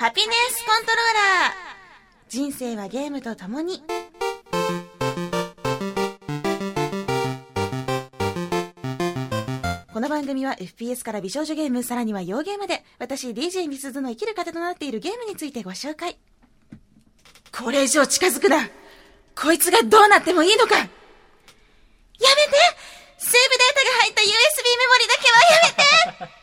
[0.00, 1.52] ハピネスコントローラー。
[2.30, 3.82] 人生はゲームと共に。
[9.92, 16.16] この番組は FPS から美少女ゲーム、さらには洋ゲームで、私 DJ ミスズの生きる糧となっているゲームについてご紹介。
[17.52, 18.70] これ以上近づくな。
[19.36, 20.76] こいつがどうなってもいいのか。
[20.78, 20.96] やめて。
[23.18, 24.32] セーブデータが入った USB メ
[24.88, 26.39] モリだけはやめて。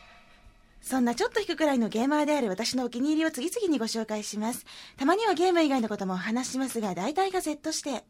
[0.88, 4.64] そんなちょっと引くくらいのゲーマーである私のお気に入りを次々にご紹介します。
[4.96, 8.04] たまにはゲーム以外のこともお話ししますが、大体が Z して。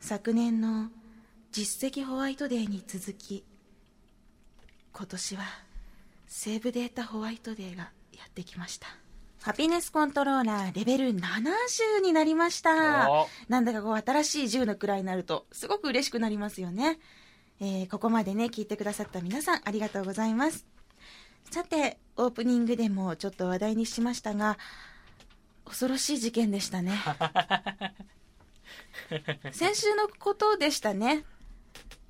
[0.00, 0.90] 昨年の
[1.50, 3.42] 実績ホワイトデーに続き、
[4.92, 5.44] 今年は
[6.26, 8.86] セーブデータホワイトデーがやってきました。
[9.40, 13.28] ハピネスコントローラーレベル70になりましたお。
[13.48, 16.98] なんだかこう新しい銃の位になるとすごく嬉しくなりますよね。
[17.60, 20.73] えーここまでね、聞いてくださった皆さんありがとうございます。
[21.54, 24.58] さて、オープニングでもちょっと話題にしましたが、
[25.64, 26.98] 恐ろしい事件でしたね。
[29.52, 31.24] 先週のことでしたね。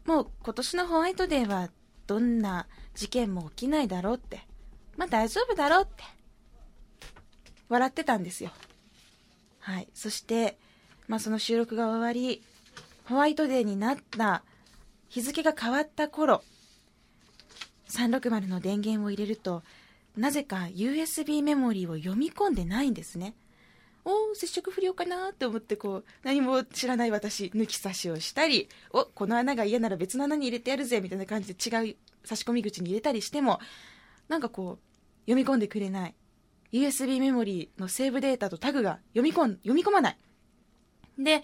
[0.07, 1.69] もう今年のホワイトデーは
[2.07, 4.47] どんな事件も起きないだろうって。
[4.97, 6.05] まあ大丈夫だろうって。
[7.69, 8.51] 笑ってたんですよ。
[9.59, 9.89] はい。
[9.93, 10.57] そして、
[11.07, 12.43] まあその収録が終わり、
[13.05, 14.43] ホワイトデーになった
[15.11, 16.43] 日付が変わった頃、
[17.89, 19.63] 360の電源を入れると
[20.17, 23.35] なぜか USB メモリーを読み込んでないんですね。
[24.05, 33.61] おお接触不良かなって思ってこう何も知らない私抜き差しをしたりおこの穴が嫌なら別の穴に入れてやるぜみたいな感じで違う差し込み口に入れたりしても
[34.29, 36.15] なんかこう読み込んでくれない。
[36.73, 40.19] USB メモリーのセーブデータとタグが読み込ん読み込まない。
[41.19, 41.43] で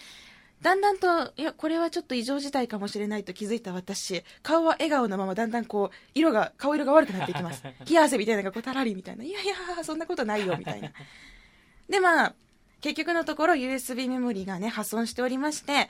[0.62, 7.62] だんだんと、いや、これはちょっと異常事態かもしれないと気づいた私、顔は笑顔のままだんだんこう、色が、顔色が悪くなっていきます。
[7.88, 9.24] 冷や汗みたいなのがこう、たらりみたいな。
[9.24, 10.92] いやいや、そんなことないよ、みたいな。
[11.88, 12.34] で、まあ、
[12.82, 15.88] 結局のところ USB メモリーがね、破損しておりまして、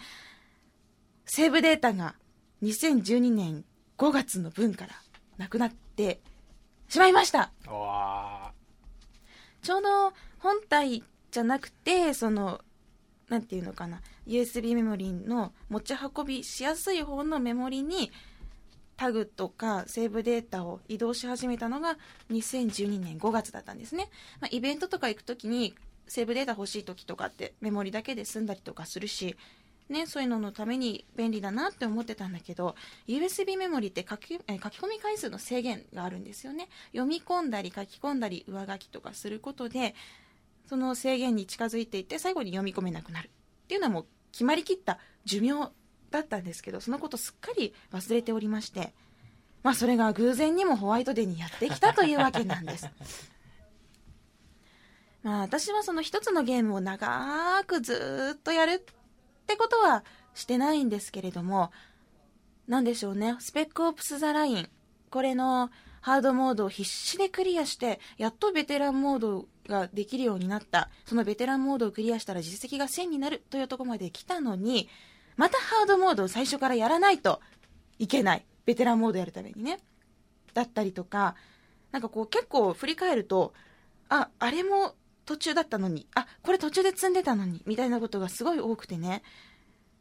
[1.25, 2.15] セーブデータが
[2.63, 3.65] 2012年
[3.99, 4.95] 5月の分から
[5.37, 6.21] なくなって
[6.89, 7.53] しまいました。
[9.63, 12.61] ちょうど本体じゃなくて、その、
[13.29, 18.11] なんていうのかな、USB メモリの持ち運びしやすい方のメモリに、
[18.97, 21.97] タグとかセーブデータを移動し始めたのが
[22.31, 24.11] 2012年5月だったんですね。
[24.41, 25.75] まあ、イベントとか行くときに、
[26.07, 29.37] セーブデータ欲しいときとかってメモリだけで済んだりとかするし、
[29.91, 32.77] ね、そういうののために便利だなって思ってたんだけど
[33.09, 39.97] USB メモリって書きえ書き込み回数の制限があるんですよね読み込んだり書き込んだり上書きとかすることで
[40.69, 43.31] その制限に近づいていって最後に読み込めなくなる
[43.71, 45.71] っていうのはもう決まりきった寿命
[46.11, 48.93] だったんですけどそのことすっかり忘れておりまして
[49.63, 52.91] まあそれが偶然にもホワイトデーにやってきたというわけなんです。
[55.23, 58.81] まあ私はその一つのゲームを長くずっとやるっ
[59.47, 60.03] てことは
[60.35, 61.71] してないんですけれども
[62.67, 63.37] なんでしょうね。
[63.39, 64.69] スペックオプス・ザ・ライン。
[65.11, 65.71] これの
[66.01, 70.91] ハードモードを必死でクリアしてやっとベテランモードができるようになった。
[71.07, 73.43] そのベテランモードをクリアしたら実績が1000になる。
[73.49, 74.89] というところまで来たのに
[75.37, 77.41] またハードモードを最初からやらないと
[77.99, 78.45] いけない。
[78.67, 79.79] ベテランモードやるためにね。
[80.53, 81.37] だったりとか
[81.93, 83.55] なんかこう結構振り返ると
[84.09, 84.95] ああれも
[85.25, 86.07] 途中だったのに。
[86.15, 87.63] あこれ途中で積んでたのに。
[87.67, 89.23] みたいなことがすごい多くてね。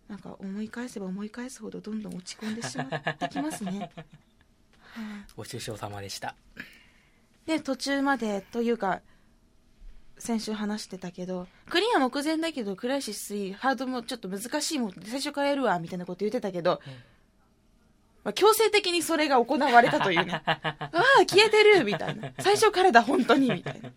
[0.09, 3.91] なんか思い返せば思い返すほどどんどん落ち込んでしまってきますね。
[4.81, 5.06] はい。
[5.38, 6.36] ご愁傷様でした。
[7.46, 9.01] で途中までというか
[10.19, 16.81] 先週話してたけどクリア目前だけどクライシス3ハードもちょっと難しいもんで最初からやるわみたいなこと言ってたけど、
[18.24, 20.41] まあ、強制的にそれが行われたというね。
[20.46, 20.96] ああ
[21.28, 22.31] 消えてるみたいな。
[22.40, 23.91] 最初からだ本当にみたいな。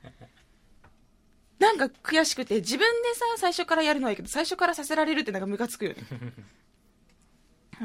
[1.59, 5.97] なんか悔しくて自分でさ最初からやるのはいいけど最初からさせられるってなんかムカつくよね。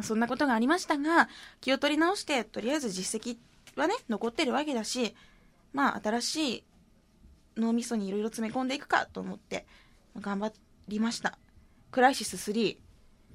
[0.02, 1.28] そんなことがありましたが
[1.62, 3.38] 気を取り直してとりあえず実績
[3.76, 5.16] はね残ってるわけだし
[5.74, 6.64] まあ新しい
[7.58, 9.66] 脳みそにいろいろ詰め込んでいくかと思って
[10.20, 10.52] 頑張
[10.88, 11.38] りました。
[11.92, 12.78] クライシス3、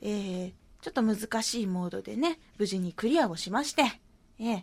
[0.02, 3.82] えー、ちょっと難しいモードでね無事にクリアをしまして、
[4.38, 4.62] えー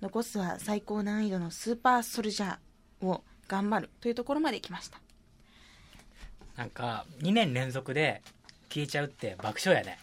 [0.00, 5.00] 残すは最高難易度のスーパーソルジャーを頑張るというところまで来ました。
[6.56, 8.22] なんか2年連続で
[8.68, 9.98] 消えちゃうって爆笑やね。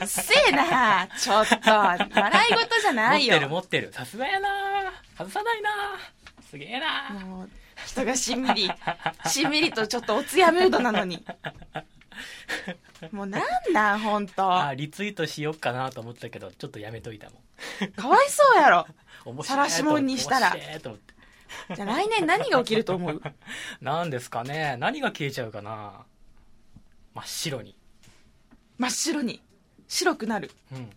[0.00, 1.70] うっせえなちょっと。
[1.70, 2.00] 笑
[2.50, 3.36] い事じゃ持ないよ。
[3.36, 3.92] ってる持ってる。
[3.92, 4.48] さすがやな。
[5.16, 5.70] 外さないな
[6.52, 7.08] すげえな。
[7.24, 7.50] もう
[7.86, 8.70] 人がしんみり
[9.26, 11.24] しんみりとちょっとおつやムードなのに。
[13.10, 17.40] もうなんだ本当あリツイートしよっかなと思ったけどちょっとやめといたも
[17.86, 17.92] ん。
[17.92, 18.86] かわいそうやろ。
[19.24, 19.70] 面白い。
[19.70, 20.54] 晒しもんにしたら。
[21.74, 23.22] じゃあ来年何が起きると思う？
[23.80, 24.76] なんですかね。
[24.78, 26.04] 何が消えちゃうかな。
[27.14, 27.74] 真っ白に。
[28.76, 29.42] 真っ白に。
[29.88, 30.50] 白くなる。
[30.72, 30.90] うん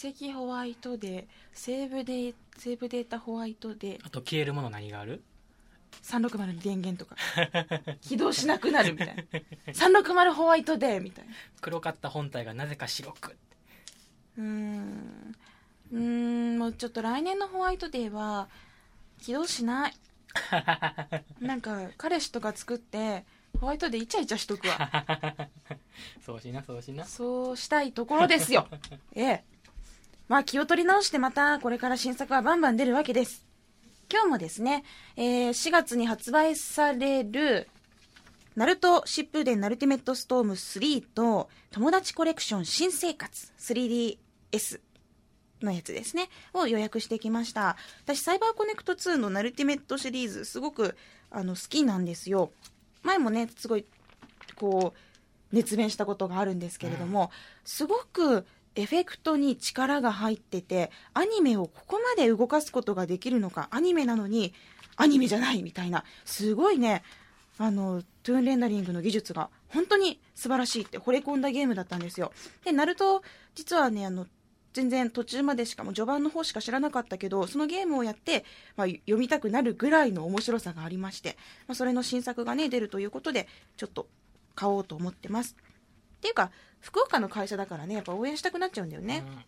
[0.00, 5.22] 実績ホワイトでセーブデセーブデータホワイトであと消えるもの何がある
[6.02, 7.16] ？360の電源とか。
[8.00, 9.22] 起動しなくなるみたいな。
[9.72, 11.34] 360ホワイトデーみたいな。
[11.60, 13.36] 黒かった本体がなぜか白く
[14.38, 15.36] うーん。
[15.92, 16.00] うー
[16.54, 18.48] んもうちょっと来年のホワイトデーは
[19.20, 19.94] 起動しない。
[21.40, 23.26] なんか彼氏とか作って
[23.60, 25.48] ホワイトデーイチャイチャしとくわ。
[26.24, 27.04] そうしなそうしな。
[27.04, 28.66] そうしたいところですよ。
[29.14, 29.44] ええ
[30.30, 33.44] まあ気を取り直してまたこれから新作はバンバン出るわけです。
[34.08, 34.84] 今日もですね、
[35.16, 37.68] えー4月に発売される
[38.54, 44.80] ナルト疾風伝ナルティメットストーム3と友達コレクション新生活 3DS
[45.62, 47.76] のやつですねを予約してきました。
[48.04, 50.96] 私サイバーコネクト2のナルティメットシリーズすごく
[51.32, 52.52] あの好きなんですよ。
[53.02, 53.84] 前もねすごい
[54.54, 54.98] こう
[55.52, 57.32] 熱弁したことがあるんですけれども、
[57.64, 64.54] すごくエフェクトに力が入っててアニメをここまで動かすことができるのかアニメなのに
[64.96, 67.02] アニメじゃないみたいなすごいね
[67.58, 72.32] あのトゥーンレンダリングの技術が本当に素晴らしいって惚れ込んだゲームだったんですよ。
[72.64, 73.22] でナルト
[73.54, 74.26] 実はねあの
[74.72, 78.44] 全然途中までしかも序盤の方しか知らなかったけどそのゲームをやって、
[78.76, 81.36] まあ、読みたくなるぐらいの面白さがありまして、
[81.66, 84.06] まあ、それの新作がね出るということでちょっと
[84.54, 85.56] 買おうと思ってます。
[86.18, 86.50] っていうか
[86.80, 89.38] 福岡の会社だからねやっぱ応援したくなっちゃうんだよね、うん。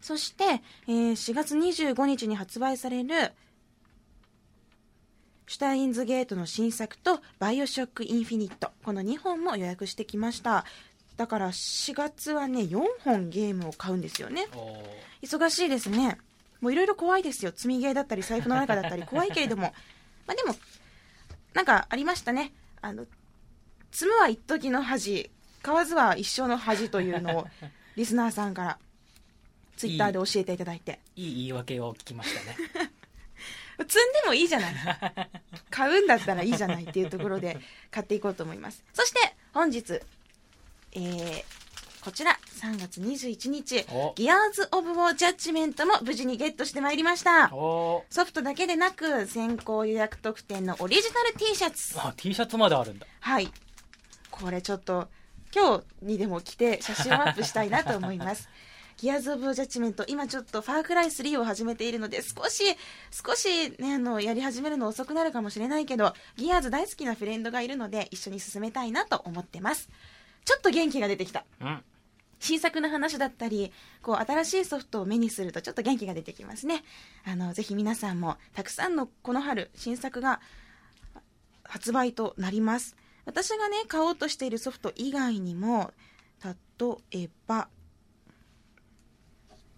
[0.00, 0.44] そして、
[0.88, 3.32] えー4月25日に発売される
[5.48, 8.70] シュタインズゲートの新作とバイオショックインフィニット。
[8.84, 10.64] この2本も予約してきました。
[11.16, 14.46] だから4月はね4本ゲームを買うんですよね。
[15.22, 16.18] 忙しいですね。
[16.60, 17.52] もういろいろ怖いですよ。
[17.54, 19.02] 積みゲーだったり財布の中だったり。
[19.06, 19.72] 怖いけれども。
[20.26, 20.56] まあでも
[21.54, 22.52] なんかありましたね。
[22.82, 23.06] あの
[23.92, 25.30] 積むは一時の恥
[25.66, 27.46] 買わずは一生の恥というのを
[27.96, 28.78] リスナーさんから
[29.76, 31.00] ツイッターで教えていただいて。
[31.16, 32.56] いい言い訳を聞きましたね。
[33.88, 34.74] 積んでもいいじゃない。
[35.68, 37.58] 買うんだったらいいじゃないっていうところで
[37.90, 38.84] 買っていこうと思います。
[38.94, 40.00] そして本日
[40.92, 41.44] えー
[42.00, 44.12] こちら3月21日お。
[44.14, 47.48] ギアーズ・オブ・ウォー・ジャッジメントも無事にゲットしてまいりました。
[47.48, 51.98] ソフトだけでなく先行予約特典のオリジナル T シャツ。
[51.98, 53.06] あ T シャツまであるんだ。
[53.18, 53.52] はい。
[54.30, 55.08] これちょっと
[55.56, 58.50] 今日にでも着て写真をアップしたいなと思います。
[58.98, 62.62] ギアーズ・オブ・ジャッジメント今ちょっとファークライ3を始めているので少し
[63.10, 69.88] 少しねあのやり始めるの遅くなるかもしれないけどギアーズ大好きなフレンドがいるので一緒に進めたいなと思ってます。
[70.44, 71.44] ちょっと元気が出てきた。
[71.60, 71.82] うん。
[72.38, 73.72] 新作の話だったり
[74.02, 76.84] こう新しいソフトを目にするとちょっと元気が出てきますね。
[77.24, 80.40] あのぜひ皆さんもたくさんのこの春新作が
[81.64, 85.92] 発売となります私がね買おうとしているソフト以外にも
[86.42, 87.68] 例えば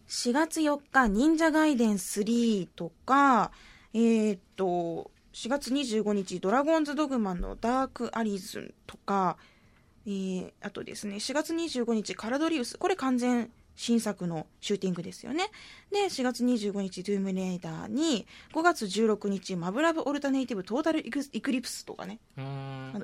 [0.06, 3.50] 4月4日忍者ガイデン3とか
[3.93, 9.37] えーっと4月25日ドラゴンズドグマのダークアリズンとか
[10.06, 12.79] えーあとですね4月25日カラドリウス。
[12.79, 15.45] これ完全新作のシューティングですよね。
[15.93, 22.19] で4月25日ドゥームレイダーに5月16日マブラブオルタネイティブトータルイクリプスとかね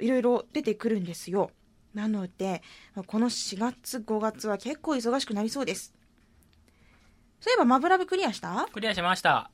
[0.00, 1.52] いろいろ出てくるんですよ。
[1.94, 2.60] なので
[2.96, 5.94] まあこの4月5月は結構忙しくなりそうです。
[7.40, 8.66] そういえばマブラブクリアした？
[8.72, 9.52] クリアしました。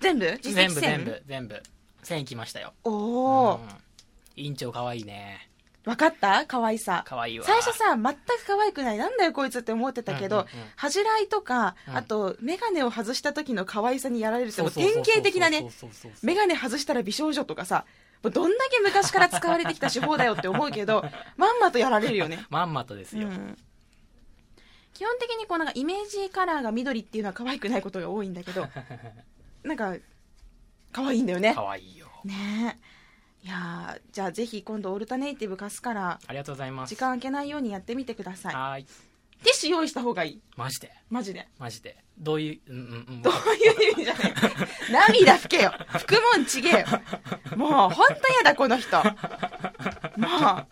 [0.00, 0.38] 全部？
[0.42, 1.62] 全部1000全部全部。
[2.04, 2.74] 1000いきましたよ。
[2.84, 3.68] おお、うん。
[4.36, 5.48] 委員長かわいいね
[5.84, 6.46] 分かった？
[6.46, 7.02] 可愛さ。
[7.06, 7.44] かわいいわ。
[7.44, 8.98] 最初さ全く可愛くない。
[8.98, 10.68] なんだよこいつって思ってたけど、うんうんうん。
[10.76, 11.96] 恥じらいとか、うん。
[11.96, 16.26] あと眼鏡を外した時の可愛さにやられるって典型的なねそうそうそうそう。
[16.26, 17.84] 眼鏡外したら美少女とかさ
[18.22, 21.04] もうどんだけ昔から使われてきた手法だよって思うけど
[21.36, 23.58] まんまとやられるよね、まんまとですよ、うん、
[24.94, 28.68] 基本的にこうなんかイメージカラーが緑っていうのは可愛くないことが多いんだけど
[29.64, 29.96] なんか
[30.92, 31.52] 可愛いんだよね。
[31.54, 32.06] かわいいよ。
[32.24, 32.78] ね。
[32.80, 33.01] え
[33.44, 36.90] いやーじゃあぜひ今度オルタネイティブ貸すからありがとうございます。
[36.90, 38.54] 時間空けないようにやってみてください。
[38.54, 38.84] はーい。
[38.84, 40.40] ティッシュ用意した方がいい。
[40.56, 40.92] マジで？
[41.10, 41.48] マジで。
[41.58, 41.96] マジで。
[42.18, 43.22] どういううんうんうん。
[43.22, 44.34] どういう意味じゃない
[45.10, 45.72] 涙拭けよ。
[45.88, 46.86] 拭くもんちげえよ。
[47.56, 49.02] もうほんとやだこの人。
[49.02, 50.66] もう。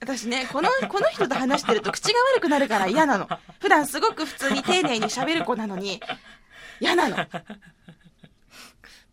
[0.00, 3.28] 私ねこのこの人と話してると口が悪くなるから嫌なの。
[3.60, 6.00] 普段すごく普通に丁寧に喋る子なのに
[6.80, 7.16] 嫌なの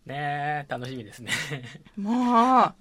[0.05, 1.31] ね楽しみですね。
[1.97, 2.73] もう。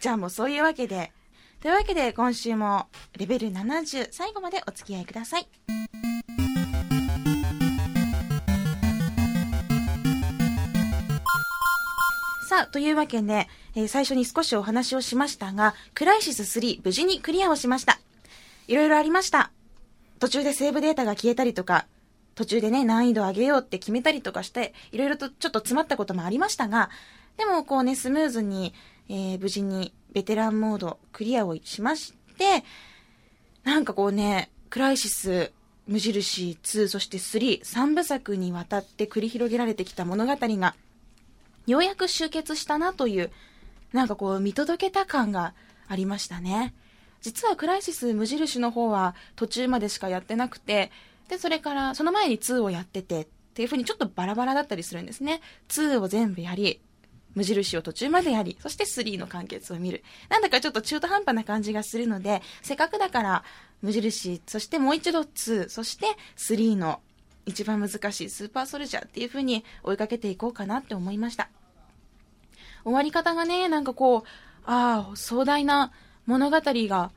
[0.00, 1.12] じゃあもうそういうわけで。
[1.60, 5.48] というわけで今週もレベル70最後までお付き合いください。
[12.48, 18.00] さあというわけで、えー、最初に少しお話をしましたがクライシス3無事にクリアをしました。
[18.66, 19.52] いろいろありました。
[20.18, 21.86] 途中でセーブデータが消えたりとか
[22.34, 26.90] 途中でね、難易度上げようって決めたりとかして、いろいろとちょっと詰まったこともありましたが、
[27.36, 28.74] でもこうね、スムーズに、
[29.08, 32.64] えー無事にベテランモードクリアをしまして、
[33.64, 35.52] なんかこうね、クライシス、
[35.86, 40.74] 無印2、そして3、3部作にわたって繰り広げられてきた物語が、
[41.66, 43.30] ようやく終結したなという、
[43.92, 45.54] なんかこう見届けた感が
[45.88, 46.74] ありましたね。
[47.20, 50.90] 実はクライシス無印の方は途中までしかやってなくて、
[51.32, 55.40] で、それからその前に2をやってて、っていう風にちょっとバラバラだったりするんですね。
[55.70, 56.82] 2を全部やり、
[57.34, 60.04] 無印を途中までやり、そして3の完結を見る。
[60.28, 63.44] なんだかちょっと中途半端な感じがするので、せっかくだから
[63.80, 66.04] 無印、そしてもう一度2、そして
[66.36, 67.00] 3の
[67.46, 71.48] 一番難しいスーパーソルジャーっていう風に追いかけていこうかなって思いました。
[72.84, 74.22] 終わり方がね、なんかこう、
[74.66, 75.92] ああ、壮大な
[76.26, 77.10] 物語が、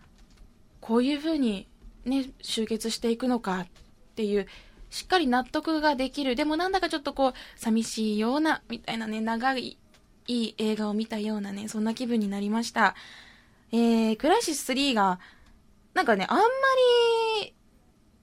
[0.80, 1.68] こういう風に
[2.06, 3.68] ね、集結していくのかっ
[4.16, 4.48] ていう、
[4.90, 6.36] しっかり納得ができる。
[6.36, 9.78] でもなんだかちょっとこう、寂しいような、みたいなね、長い、
[10.28, 12.96] いい映画を見たようなね、そんな気分になりました。
[13.72, 15.20] えー、クライシス3が、
[15.94, 16.44] なんかね、あんま
[17.42, 17.54] り、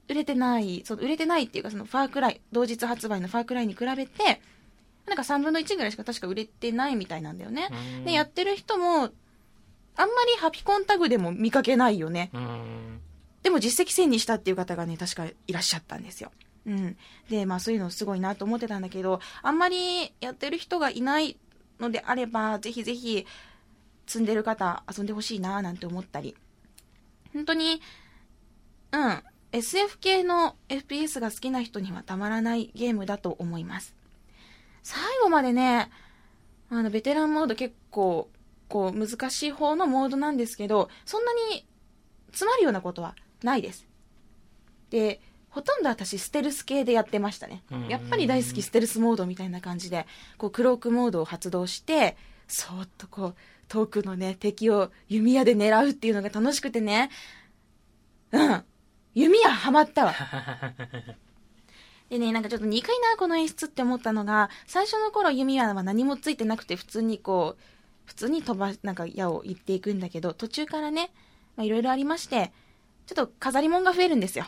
[0.09, 4.41] 売れてない、そう、売れてないっていうか、その、ファークライ、同日発売のファークライに比べて、
[5.05, 7.69] なんか3分の1ぐらいしか確か売れてないみたいなんだよね。
[7.97, 9.09] うんで、やってる人も、
[9.95, 12.31] あんまりハピコンタグでも見かけないよね。
[13.43, 16.31] でも実績1000にしたっていう方がね、確かいらっしゃったんですよ。
[16.65, 16.97] うん。
[17.29, 21.37] で、まあそういうのすごいなと思ってたんだけど、あんまりやってる人がいない
[21.79, 23.25] のであれば、ぜひぜひ、
[24.07, 26.35] 積んでる方、遊んでほしいななんて思ったり。
[27.33, 27.81] 本当に、
[28.91, 29.23] うん。
[29.51, 33.95] SF 系の FPS が好きな人にはたまらないゲームだと思います。
[34.81, 35.91] 最後までね、
[36.69, 38.29] あの、ベテランモード結構、
[38.67, 41.67] こう、難しい方のモードなんですけど、そんなに
[42.31, 43.85] 詰まるようなことはないです。
[44.89, 47.87] で、ほとんど私ステルス系でやってましたねうん。
[47.87, 50.07] やっぱり大好きステルスモードみたいな感じで、
[50.37, 53.35] こうクロークモードを発動して、そーっとこう、
[53.67, 57.09] 遠くのね、敵を弓矢で狙うっていうのが楽しくてね。
[58.31, 58.63] うん。
[59.13, 60.13] 弓矢ハマったわ。
[62.09, 67.61] でね、なんかちょっと憎いな、この演出って思ったのが、最初の頃弓矢は何もついてなくて、普通にこう、
[68.05, 71.11] 普通に飛ば、なんか矢を言っていくんだけど、途中からね、
[71.55, 72.51] まあいろいろありまして、
[73.05, 74.45] ちょっと飾り物が増えるんですよ。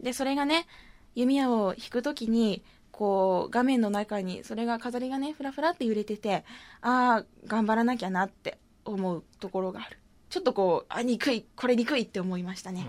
[0.00, 0.66] で、それがね、
[1.14, 2.62] 弓矢を引くときに、
[2.92, 6.44] こう、画面の中に、それが飾りがね、ふらふらって揺れてて、
[6.80, 9.98] ああ、頑張らなきゃなって思うところがある。
[10.30, 12.86] ちょっとこう、あ、憎い、これ憎いって思いましたね。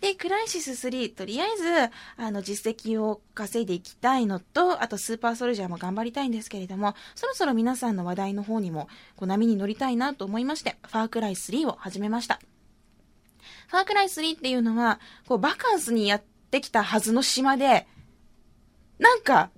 [0.00, 1.64] で、クライシス3、とりあえず、
[2.16, 12.40] あの、実績を稼いでいきたいのと、あとスーパーソルジャーも頑張りたいんですけれども、そろそろ皆さんの話題の方にも、こう、波に乗りたいなと思いまして、ファークライ3を始めました。
[13.68, 17.86] ファークライ3っていうのは、こう、バカンスにやってきたはずの島で、
[18.98, 19.50] なんか、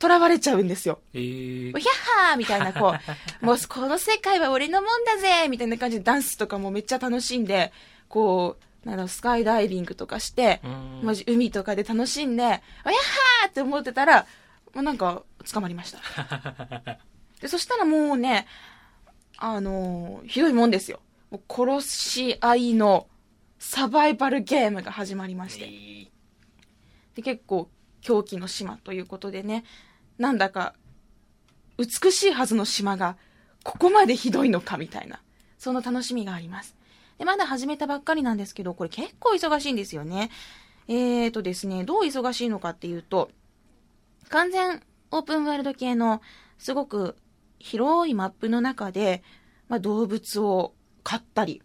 [0.00, 1.00] 囚われちゃうんですよ。
[1.14, 2.94] えーおひゃっはーみたいな、こ
[3.40, 7.72] う、 もうこの世界は俺のもんだぜみたいな感じでダンスとかもめっちゃ楽しんで、
[8.08, 14.26] こう、なんだスカイダイビングとかして、うんマジ海とかで楽しんで、おやっはーって思ってたら、
[14.74, 16.00] もうなんか、捕まりました。
[17.40, 18.46] で、そしたらもうね、
[19.38, 21.00] あのーひどいもんですよ。
[21.48, 23.06] 殺し合いの
[23.66, 25.68] サバイバルゲームが始まりまして。
[27.16, 27.70] で、結構
[28.02, 29.64] 狂気の島ということでね、
[30.18, 30.74] なんだか
[31.78, 33.16] 美しいはずの島が
[33.64, 35.22] ここまでひどいのかみたいな、
[35.58, 36.76] その楽しみがあります。
[37.18, 40.30] で、まだ始めたばっかりなんですけど、これ結構忙しいんですよね。
[40.86, 43.30] えーとですね、どう忙しいのかっていうと、
[44.28, 46.20] 完全オープンワールド系の
[46.58, 47.16] すごく
[47.58, 49.24] 広いマップの中で、
[49.68, 51.62] まあ、動物を飼ったり、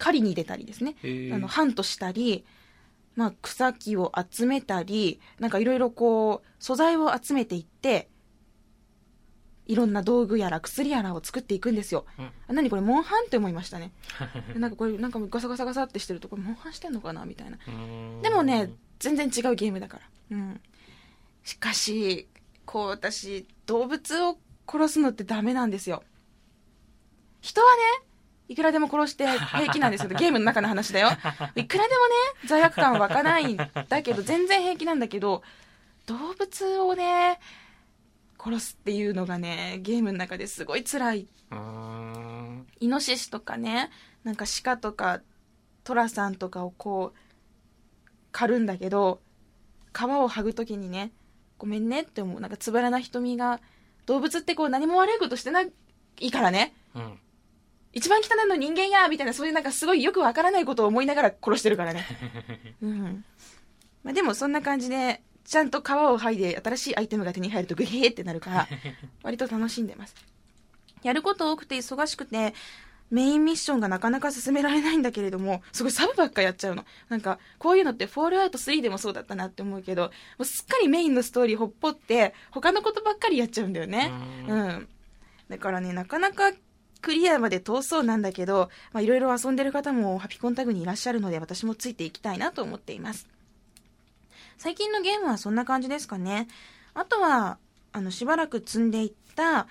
[0.00, 0.96] 狩りに出たりですね。
[1.32, 2.44] あの、ハントしたり、
[3.14, 8.08] まあ、草木を集めたり、なんかいろいろこう、素材を集めていって、
[9.66, 12.04] いろんな道具やら薬やらを作っていくんですよ。
[12.18, 13.92] うんあ何これ、モンハンって思いましたね。
[14.56, 17.58] なんかこれ、なんかガサガサガサってしてると、これ、モンハンしてんのかなみたいな。
[17.68, 20.08] うんでもね、全然違うゲームだから。
[20.32, 20.60] うん。
[21.44, 22.26] しかし、
[22.64, 26.02] こう、私、動物を殺すのってダメなんですよ。
[27.40, 27.66] 人は
[28.00, 28.06] ね、
[28.50, 31.08] いくらでも殺して平気なんですけど、ゲームの中の話だよ。
[31.54, 32.14] いくらでもね、
[32.46, 35.44] 罪悪感は湧かないんだけど、全然平気なんだけど、
[36.06, 37.38] 動物をね、
[38.42, 41.28] 殺すっていうのがね、ゲームの中ですごい辛い。
[41.52, 43.88] うんイノシシとかね、
[44.24, 45.20] なんか鹿とか
[45.84, 47.18] トラさんとかをこう、
[48.32, 49.20] 狩るんだけど、
[49.92, 51.12] 皮を剥ぐときにね、
[51.56, 52.40] ごめんねって思う。
[52.40, 53.60] なんかつぶらな瞳が
[54.06, 56.74] 動物ってこう何も悪いことしてないからね。
[56.96, 57.20] うん。
[57.92, 62.04] 一番汚いの人間やみたいな、そういうなんかすごいよくわからないことを思いながら殺してるからね。
[62.82, 63.24] うん。
[64.04, 68.68] まあでもそんな感じで、ちゃんと皮を剥いで新しいアイテムが手に入るとグヘーってなるから、
[69.22, 70.14] 割と楽しんでます。
[71.02, 72.54] やること多くて忙しくて、
[73.10, 76.84] メインミッションがなかなか進められないんだけれども、すごいサブばっかやっちゃうの。
[77.08, 84.12] なんか、こういうのってフォールアウト3でもそうだったなって思うけど、もうすっかりメインのストーリーほっぽって、他のことばっかりやっちゃうんだよね。
[84.46, 84.88] ううんん。
[85.48, 86.52] だからね、なかなか
[87.00, 93.28] クリアまで通そうなんだけど、まあいろいろ遊んでる方もハピコンタグにいらっしゃるので、私もついていきたいなと思っています。
[94.58, 96.46] 最近のゲームはそんな感じですかね。
[96.94, 97.58] あとは、
[97.92, 99.66] あの、しばらく積んでいった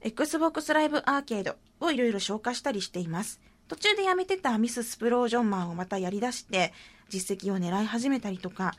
[0.00, 3.40] Xbox Live Arcade をいろいろ消化したりしています。
[3.68, 6.72] 途中でやめてたミス・スプロージョンマンをまたやり出して、
[7.08, 8.74] 実績を狙い始めたりとか、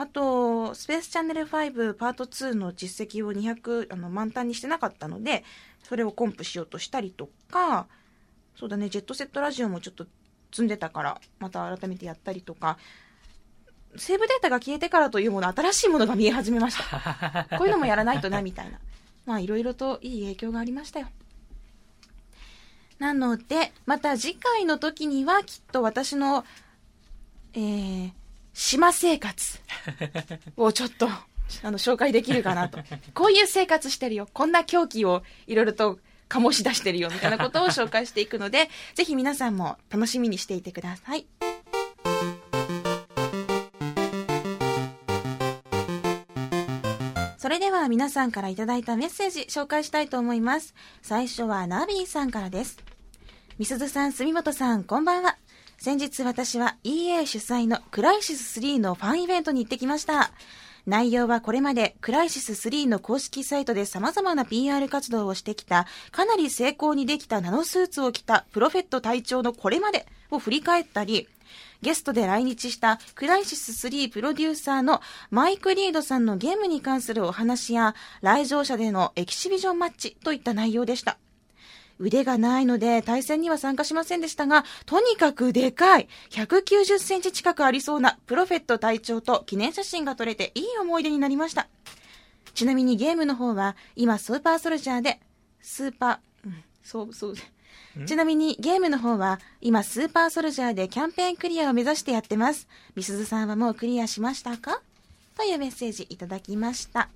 [0.00, 5.44] あと、スペースチャンネル5パート2の実績を200あの満タンにしてなかったので、
[5.82, 7.86] それをコンプしようとしたりとか、
[8.56, 10.06] そうだね、ジェットセットラジオもちょっと
[10.52, 12.78] 積んでたから、また改めてやったりとか、
[13.96, 17.46] セーブデータが消えてからというもの、新しいものが見え始めました。
[17.58, 18.78] こういうのもやらないとな、みたいな。
[19.26, 21.08] まあ、いろいろといい影響がありましたよ。
[22.98, 26.46] なので、また次回の時には、きっと私の、
[27.52, 28.12] えー、
[28.52, 29.58] 島生活
[30.56, 31.08] をちょっと、
[31.62, 32.78] あの、紹介できるかなと。
[33.14, 34.28] こういう生活してるよ。
[34.32, 37.10] こんな狂気をいろいろと醸し出してるよ。
[37.10, 41.26] みたいなことを紹介していくので、 ぜひ皆さんも楽しみにしていてください。
[47.38, 50.74] それでは皆さんからいただいたメッセージ紹介したいと思います。
[51.02, 52.78] 最初はナビーさんからです。
[53.58, 55.36] みすずさん、住本さん、こんばんは。
[55.82, 60.30] 先日私は EA 主催のクライシス3のファンイベントに行ってきました。
[60.84, 71.28] 内容はこれまでクライシス3の公式サイトで様々な PR 活動をしてきた、かなり成功にできたナノスーツを着たプロフェット隊長のこれまでを振り返ったり、
[71.80, 75.00] ゲストで来日したクライシス3プロデューサーの
[75.30, 81.16] マイク・リードさんのゲームに関するお話や、来場者でのエキシビジョンマッチといった内容でした。
[82.00, 91.68] 腕がないので対戦には参加しませんでしたが、とにかくでかい、190センチ近くありそうなプロフェット隊長と記念写真が撮れていい思い出になりました。
[92.54, 95.20] ちなみにゲームの方は、今スーパーソルジャーで、
[95.60, 97.34] スーパー、うん、そう、そう、
[98.06, 102.68] ちなみにゲームの方は今スーパーソルジャーでキャンペーンクリアを目指してやってます。
[102.94, 104.80] みすずさんはもうクリアしましたか？
[105.36, 107.08] というメッセージいただきました。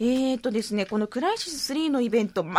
[0.00, 2.52] えーとですね、このクライシス3のイベント全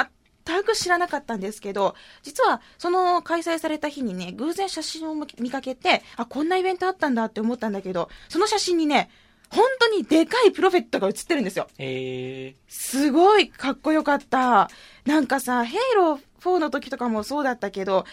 [0.63, 9.09] く知らなかったんですけど、実はその開催された日にね、偶然写真を見かけて、あ、こんなイベントあったんだって思ったんだけど、その写真にね、
[9.49, 11.67] 本当にでかいプロフェットが写ってるんですよ。
[11.79, 14.69] えすごいかっこよかった。
[15.05, 18.05] なんかさ、ヘイロー4の時とかもそうだったけど、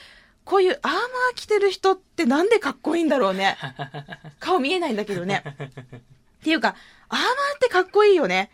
[0.44, 1.00] こういうアーマー
[1.34, 3.58] 着てる人ってなんでかっこいいんだろうね。
[4.40, 5.42] 顔見えないんだけどね。
[5.44, 6.76] っていうか、
[7.08, 8.50] アーマーってかっこいいよね。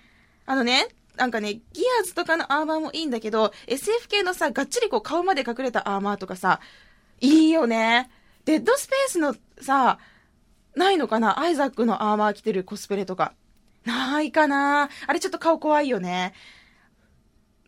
[0.47, 1.61] あのね、なんかね、ギ
[2.01, 6.61] アーズとかのアーマーもいいんだけど、SF 系のさ、がっちりこう顔まで隠れたアーマーとかさ、
[7.21, 8.11] いいよね。
[8.45, 9.99] デッドスペースのさ、
[10.75, 11.39] ないのかな？
[11.39, 13.35] アイザックのアーマー着てるコスプレとか。
[13.85, 14.89] ないかな？
[15.07, 16.33] あれちょっと顔怖いよね。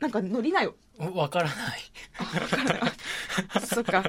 [0.01, 0.75] なんか乗りなよ。
[0.99, 1.55] ー、わからない。
[3.67, 4.03] そっか。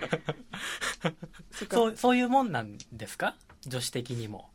[1.52, 1.76] そっか。
[1.76, 3.36] そう、そういうもんなんですか？
[3.68, 4.50] 女子的にも。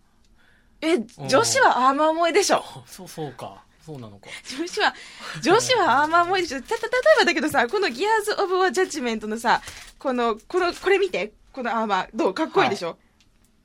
[0.80, 2.64] え、女子はアーマー萌えでしょ。
[2.64, 3.62] あそう、そうか。
[3.90, 4.28] そうなのか。
[4.58, 4.94] 女子は、
[5.42, 6.60] 女子はアーマー萌えでしょ。
[6.62, 9.62] た、た、例えばだけどさ、このギアーズ・オブ・ワ・ジャッジメントのさ、
[9.98, 11.32] この、この、これ見て。
[11.52, 12.08] このアーマー。
[12.14, 12.34] どう？
[12.34, 12.96] かっこいいでしょ、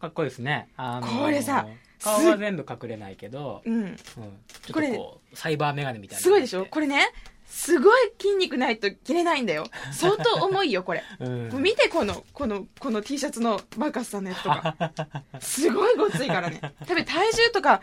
[0.01, 0.69] かっこいいですね。
[0.75, 1.67] あのーこれさ
[2.01, 3.73] 顔は全部隠れないけど、うん。
[3.73, 4.27] うん、ちょっ
[4.67, 4.99] とこれ
[5.33, 6.21] サイバーメガネみたいな。
[6.21, 6.65] すごいでしょ？
[6.65, 7.11] これね、
[7.45, 9.65] すごい筋肉ないと着れないんだよ。
[9.93, 11.03] 相当重いよ、これ。
[11.19, 11.49] うん。
[11.49, 14.75] もう見て、この、この、この T シャツのバカスさんのやつとか。
[15.39, 16.59] すごいごついからね。
[16.87, 17.81] 多分体重とか、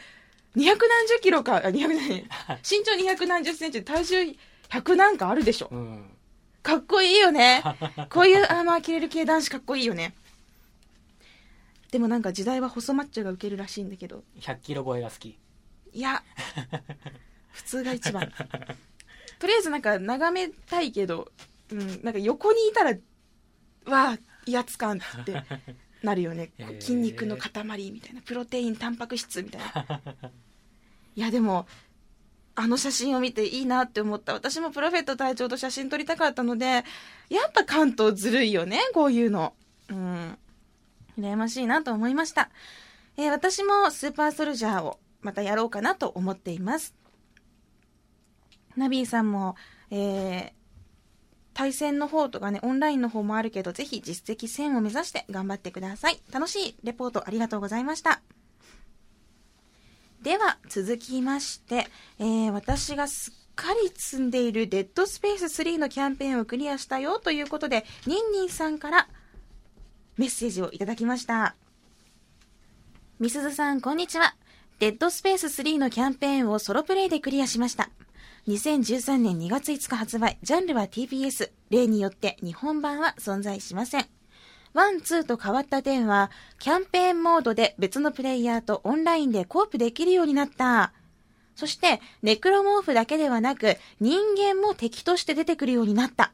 [0.57, 1.99] 200何十キロか、あ、200何、
[2.63, 4.17] 身長200何十センチ、体重
[4.69, 5.69] 100何かあるでしょ。
[5.71, 6.11] うん。
[6.63, 7.63] かっこいいよね。
[8.11, 10.15] こういうアーマー着れる系男子かっこいいよね。
[11.91, 14.25] でもなんか時代は細マッチョが受けるらしいんだけど。
[14.41, 15.39] 100キロ超えが好き。
[15.93, 16.23] いや、
[17.53, 18.33] 普通が一番。
[19.39, 21.31] とりあえずなんか眺めたいけど、
[21.71, 22.93] うん、なんか横にいたら、
[23.85, 25.43] わあ、威圧感って
[26.03, 26.51] なるよね。
[26.59, 27.51] へー筋肉の塊
[27.91, 28.23] みたいな。
[28.23, 30.01] プロテイン、タンパク質みたいな。
[31.15, 31.67] いやでも、
[32.55, 34.33] あの写真を見ていいなって思った。
[34.33, 36.83] 私もプロフェット隊長と写真撮りたかったので、や
[37.49, 39.55] っぱ関東ずるいよね、こういうの。
[39.89, 40.39] うん。
[41.19, 42.51] 羨ましいなと思いました。
[43.17, 46.95] えー私もスーパーソルジャーをまたやろうかなと思っています。
[48.77, 49.55] ナビーさんも、
[49.91, 50.53] えー、
[51.55, 56.21] 対戦の方とかね、オンラインの方もあるけど、ぜひ実績1000を目指して頑張ってください。
[56.33, 58.23] 楽しいレポートありがとうございました。
[60.23, 61.89] では、続きまして、
[62.19, 69.09] えー、私がすっかり積んでいるデッドスペース3のキャンペーンをクリアしたよということで、ニンニンさんから
[70.17, 71.57] メッセージをいただきました。
[73.19, 74.37] みすずさん、こんにちは。
[74.79, 77.91] デッドスペース3のキャンペーンをソロプレイでクリアしました。
[78.49, 84.07] 2013年2月5日発売、ジャンルは TPS、例によって日本版は存在しません。
[84.75, 86.29] 1、2と変わった点は、
[86.59, 90.93] キャンペーンモードで別のプレイヤーとオンラインでコープできるようになった。
[91.55, 96.33] そして、ネクロモーフだけではなく、人間も敵として出てくるようになった。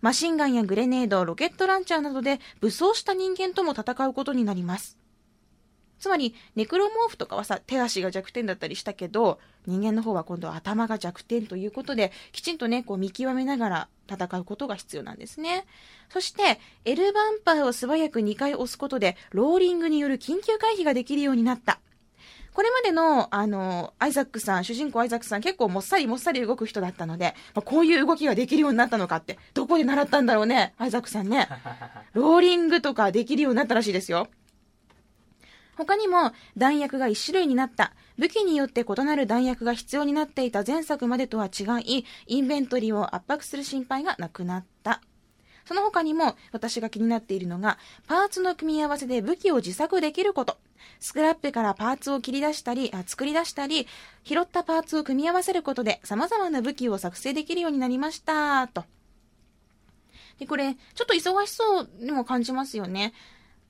[0.00, 4.97] マシンガンやグレネード、ロケットランチャーなどで武装した人間とも戦うことになります。
[5.98, 15.66] つまり、ネクロモーフとかはさ、手足が弱点だったりしたけど、人間の方は今度は頭が弱点ということで、きちんとね、こう見極めながら戦うことが必要なんですね。
[16.08, 21.80] そして、L バンパーを素早く2回押すことで、ローリングによる緊急回避ができるようになった。
[22.58, 31.48] これまでの、あの、アイザックさん、主人公アイザックさん、結構もっさりもっさり動く人だったので、まあ、こういう動きができるようになったのかって、どこで習ったんだろうね、アイザックさんね。
[32.14, 34.26] ローリングとかできるようになったらしいですよ。
[35.78, 37.92] 他にも弾薬が1種類になった。
[38.18, 45.00] 武器によって異なる弾薬が必要になっていた前作までとは違い、インベントリーを圧迫する心配がなくなった。
[45.66, 50.58] その他にも私が気になっているのが、パーツの組み合わせで武器を自作できること。
[50.98, 53.86] スクラップからパーツを切り出したり、あ作り出したり、
[54.24, 58.66] 拾ったパーツを組み合わせることで様々な武器を作成できるようになりました。
[58.66, 58.84] と。
[60.40, 63.12] で、これ、ちょっと忙しそうにも感じますよね。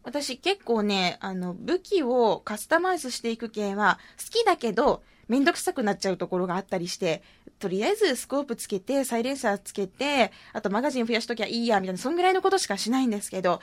[0.03, 7.23] 私結構ね、あの、武器をカスタマイズしていく系は好きだけど、めんどくさくなっちゃうところがあったりして、
[7.59, 13.61] とりあえずスコープつけて、サイレンサーつけて、あとマガジン増やしときゃいいや、みたいな、そんぐらいのことしかしないんですけど、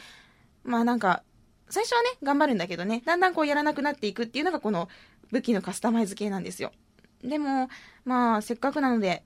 [0.64, 1.24] まあなんか、
[1.70, 4.90] 最初はね、頑張るんだけどね、だんだんこうやらなくなっていくっていうのがこの
[5.32, 6.72] 武器のカスタマイズ系なんですよ。
[7.24, 7.70] でも、
[8.04, 9.24] まあ、せっかくなので、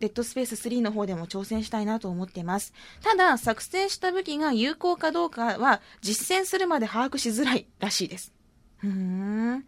[0.00, 2.72] デッドスペース3の方でも挑戦したいなと思っています。
[3.02, 8.32] ただ、作成した武器が有効かどうかは実践するまで把握しづらいらしいです。
[8.78, 9.64] ふーん。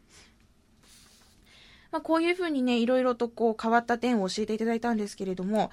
[1.91, 5.71] まあ、こういうふうにね、いろいろとこう変わった点を教えていただいたんですけれども、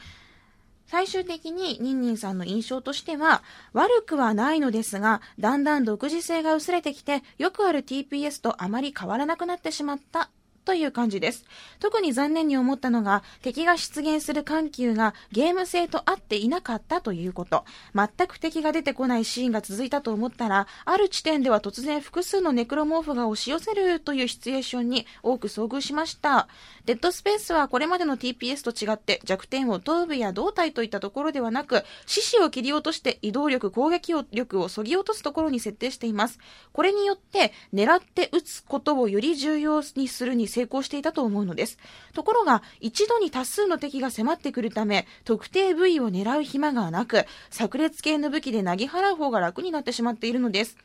[0.88, 3.44] 最終的にニンニンさんの印象としては、
[3.74, 10.32] 悪くはないのですが、だんだん独自性が薄れてきて、よくある TPS とあまり変わらなくなってしまった
[10.68, 11.46] という感じです。
[11.80, 17.64] 特に残念に思ったのが、敵が出現する緩急がゲーム性と合っていなかったということ。
[17.96, 26.50] 全く敵が出てこないシーンが続いたと思ったら、ある地点では突然複数のネクロモーフが押し寄せるというシチュエーションに多く遭遇しました。
[26.84, 36.40] デッドスペースはこれまでの TPS と違って弱点を頭部や胴体といったところではなく、獅子を切り落として移動力、攻撃力を削ぎ落とすところに設定しています。
[36.74, 41.78] これによって狙って撃つことをより重要にするに成功していたと思うのです。
[42.14, 50.78] ところが、一度に多数の敵が迫ってくるため、特定部位を狙う暇がなく、炸裂系の武器で投げ払う方が楽になってしまっているのです。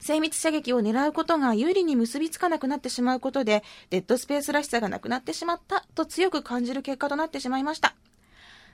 [0.00, 7.94] 精密射撃を狙うことが有利に結びつかなくなってしまうことで、デッドスペースらしさがなくなってしまったと強く感じる結果となってしまいました。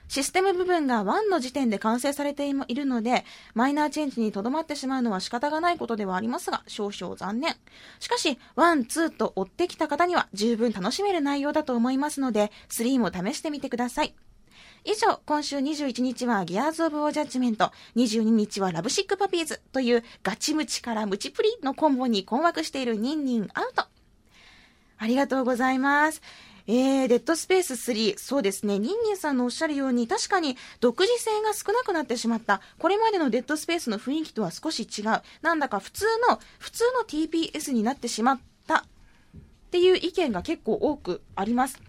[0.09, 7.55] システム部分が1の時点で完成されているので、マイナーチェンジにとどまってしまうのは仕方がないことではありますが、少々残念。
[7.99, 14.15] しかし、1、2と追ってきた方には十分楽しめる内容だと思いますので、3も試してみてください。
[14.83, 23.83] 以上、今週21日はギアーズ・オブ・ウォー・ジャッジメント、22日はラブシック・パピーズというガチムチからムチプリのコンボに困惑しているニンニンアウト。
[24.97, 26.21] ありがとうございます。
[26.71, 32.61] えー、デッドスペース3、そうですね、ニンニンさんのおっしゃるように、確かに独自性が少なくなってしまった。
[32.77, 35.23] これまでのデッドスペースの雰囲気とは少し違う。
[35.41, 38.83] なんだか普通の、普通の TPS になってしまったっ
[39.71, 41.81] ていう意見が結構多くあります。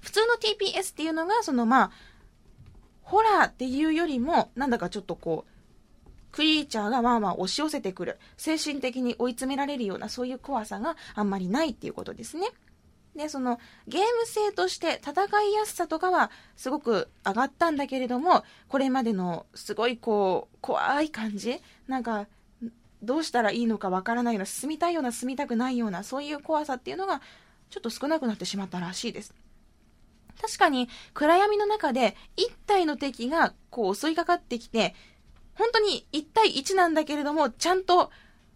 [0.00, 1.90] 普通の TPS っていうのが、そのまあ、
[3.02, 8.18] ホラーっていうよりも、なんだかちょっとこう、クリーチャーがまあまあ押し寄せてくる。
[8.38, 12.48] 精神的に追い詰められるような、そういう怖さがあんまりないっていうことですね。
[13.16, 22.26] で、そのゲーム性として戦いやすさとかはすごく上がったんだけれども、これまでのすごいこう、怖い感じなんか、
[23.02, 27.20] どうしたらいいのかわからないような、進みたいような、進みたくないような、そういう怖さっていうのが、
[27.70, 29.34] ちょっと少なくなってしまったらしいです。
[30.40, 34.94] 確かに、暗闇の中で、1体の敵がこう襲いかかってきて、
[35.54, 38.10] 本当に1対1なんだけれども、ちゃんと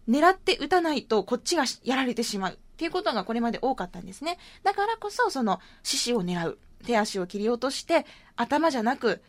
[0.07, 4.37] 狙って撃たないとこっちがやられてしまうっていうことがこれまで多かったんですね。
[4.63, 6.57] だからこそ、その、獅子を狙う。
[6.85, 8.05] 手足を切り落として、
[8.35, 9.21] 頭じゃなく、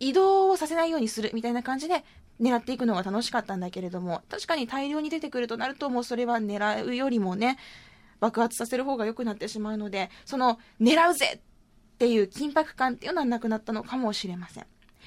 [0.00, 2.04] 移動をさせないようにするみたいな感じで
[2.40, 7.58] 狙っていくのが楽しかったんだけれども、確かに大量に出てくるとなると、もうそれは狙うよりもね、
[8.20, 14.66] 爆発させる方が良くなってしまうので、その、狙うぜっていう緊迫感っていうのはなくなったのかもしれません。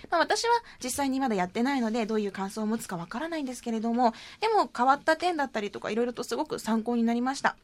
[0.10, 0.51] まあ、私は
[0.84, 7.56] 実際にまだやってないので、どういう感想を持つかわからないんですけれども、でも変わった点だったりとか、いろいろとすごく参考になりました。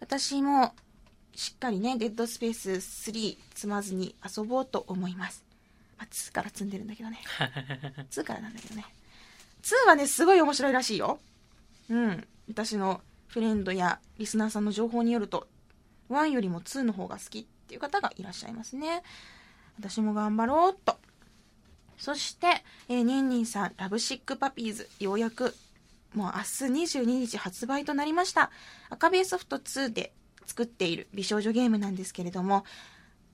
[0.00, 0.74] 私も、
[1.34, 5.44] しっかりね、デッドスペース3積まずに遊ぼうと思います。
[5.98, 7.20] まあ、2から積んでるんだけどね。
[8.10, 8.84] 2からなんだけどね。
[9.62, 11.18] 2はね、すごい面白いらしいよ。
[11.88, 12.28] うん。
[12.48, 15.48] 私のフレンドやリスナーさんの情報によると、
[16.10, 19.02] 1よりも2の方が好きっていう方がいらっしゃいますね。
[19.78, 20.98] 私も頑張ろうっと。
[21.96, 25.54] そして、えー、ニンニンさん、ラブシックパピーズ、ようやく、
[26.14, 26.42] もう明
[26.78, 28.50] 日22日発売となりました。
[28.90, 30.12] あかべぇそふとつぅで
[30.46, 32.64] 作っている美少女ゲームなんですけれども、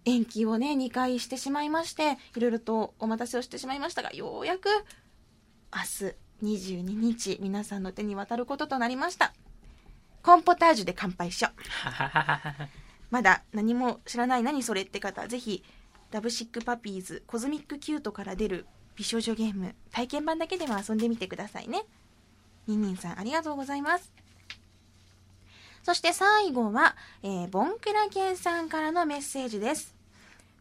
[0.05, 4.69] 延期をね、2回してしまいまして、いろいろとお待たせをしてしまいましたが、ようやく、
[5.73, 6.09] 明
[6.43, 9.35] 日22日、皆さんの手に渡ることとなりました。
[10.23, 11.61] コンポタージュで乾杯しよう。
[13.11, 15.64] まだ何も知らない何それって方、ぜひ、
[16.11, 18.66] ラブシックパピーズコズミックキュートから出る
[18.97, 21.85] 美少女ゲーム体験版だけでも遊んでみてくださいね
[22.66, 24.12] ニンニンさんありがとうございます
[25.83, 30.01] そして最後は、えー、ボンクラケンさんからのメッセージです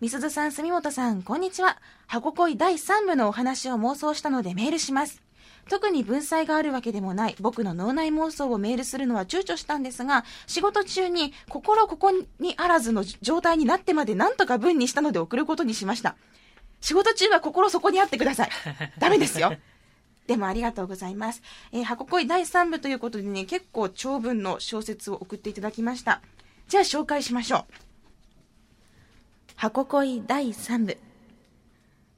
[0.02, 1.78] みすずさん、住本さん、こんにちは。
[2.08, 5.22] 箱恋第3部のお話を妄想したのでメールします。
[5.68, 16.16] 特に文才があるわけでもない僕の脳内妄想をメールするのは躊躇したんですが、仕事中に心ここにあらずの状態になってまで何とか文にしたので送ることにしました。
[16.80, 18.50] 仕事中は心そこにあってください。
[19.00, 19.52] ダメですよ。
[20.30, 21.42] でもありがとうございます。
[21.72, 26.22] えー、箱恋第3部ということでね、結構長文の小説を送っていただきました。
[26.68, 27.65] じゃあ紹介しましょう。
[29.56, 30.98] 箱恋第3部。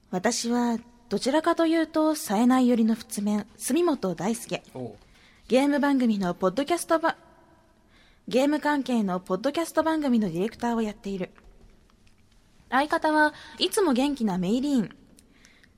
[0.10, 4.62] 私はどちらかというと冴えない寄りの仏面住本大輔
[5.48, 7.16] ゲーム番組のポッドキャストば
[8.28, 11.32] ゲーム関係のポッドキャスト番組のディレクターをやっている
[12.70, 14.96] 相方はいつも元気なメイリーン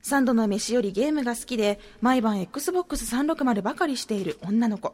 [0.04, 4.94] 3度の飯よりゲームが好きで毎晩 XBOX360 ばかりしている女の子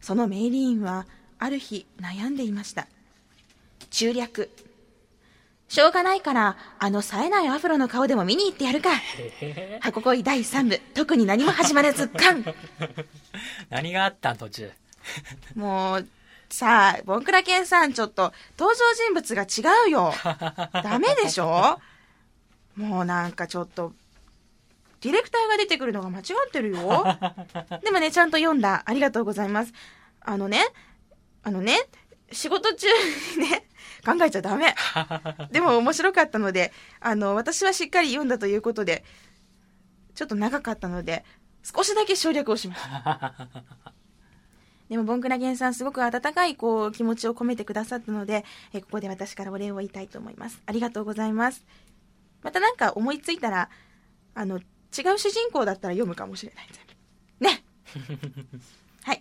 [0.00, 1.06] そのメイリーンは
[1.38, 2.88] ある日悩んでいました
[3.90, 4.50] 中略
[5.68, 8.90] しょうがないから、あの冴えないアフロの顔でも見に行ってやるか。
[9.80, 12.44] 箱恋第3部、特に何も始まらず、カン
[13.68, 14.70] 何があったん、途中。
[15.56, 16.08] もう、
[16.48, 20.14] さあ、ボンクラケンさん、ちょっと、登場人物が違うよ。
[20.84, 21.80] ダメでしょ？
[22.76, 23.92] もうなんかちょっと、
[25.00, 27.04] ディレクターが出てくるのが間違ってるよ。
[27.84, 28.82] でもね、ちゃんと読んだ。
[28.86, 29.72] ありがとうございます。
[30.20, 30.64] あのね、
[31.42, 31.78] あのね、
[32.32, 32.86] 仕事中
[33.36, 33.66] にね、
[34.04, 34.74] 考えちゃダメ。
[35.52, 39.04] でも面白かったので、あの、私はしっかり読んだということで、
[40.14, 41.24] ちょっと長かったので、
[41.62, 42.82] 少しだけ省略をします。
[44.88, 50.62] でも、ボンクラゲンさん、すごく温かい、こう、気持ちを込めてくださったので、えここで私からお礼を言いたいと思います。
[50.64, 51.66] ありがとうございます。
[52.46, 53.70] またなんか思いついたら、
[54.36, 56.68] あの、違う主人公だったら読むかもしれない。
[57.40, 57.64] ね。
[59.02, 59.20] はい。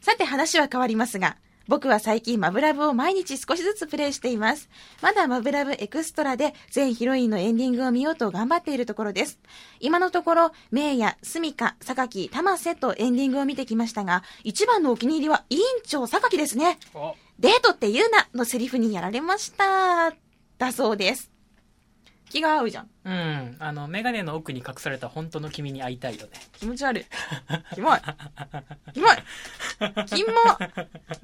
[0.00, 4.70] さて話は変わりますが、僕は最近マブラブを毎日少しずつプレイしています。
[5.02, 9.38] まだマブラブエクストラで全ヒロインのエンディングを見ようと頑張っているところです。
[9.78, 16.78] 今のところ、メイヤ、スミカ、サカキ、タマセとエンディングを見てきましたが、一番のお気に入りは委員長サカキですね。
[17.38, 20.14] デートって言うなのセリフにやられました。
[20.56, 21.37] だそうです。
[22.30, 22.90] 気が合うじゃん。
[23.04, 23.56] うん。
[23.58, 26.32] あの、メガネの奥に隠された本当の君に会いたいよね。
[26.52, 27.06] 気持ち悪い。
[27.74, 27.98] キモい。
[28.94, 29.16] キモい。
[30.06, 30.24] キ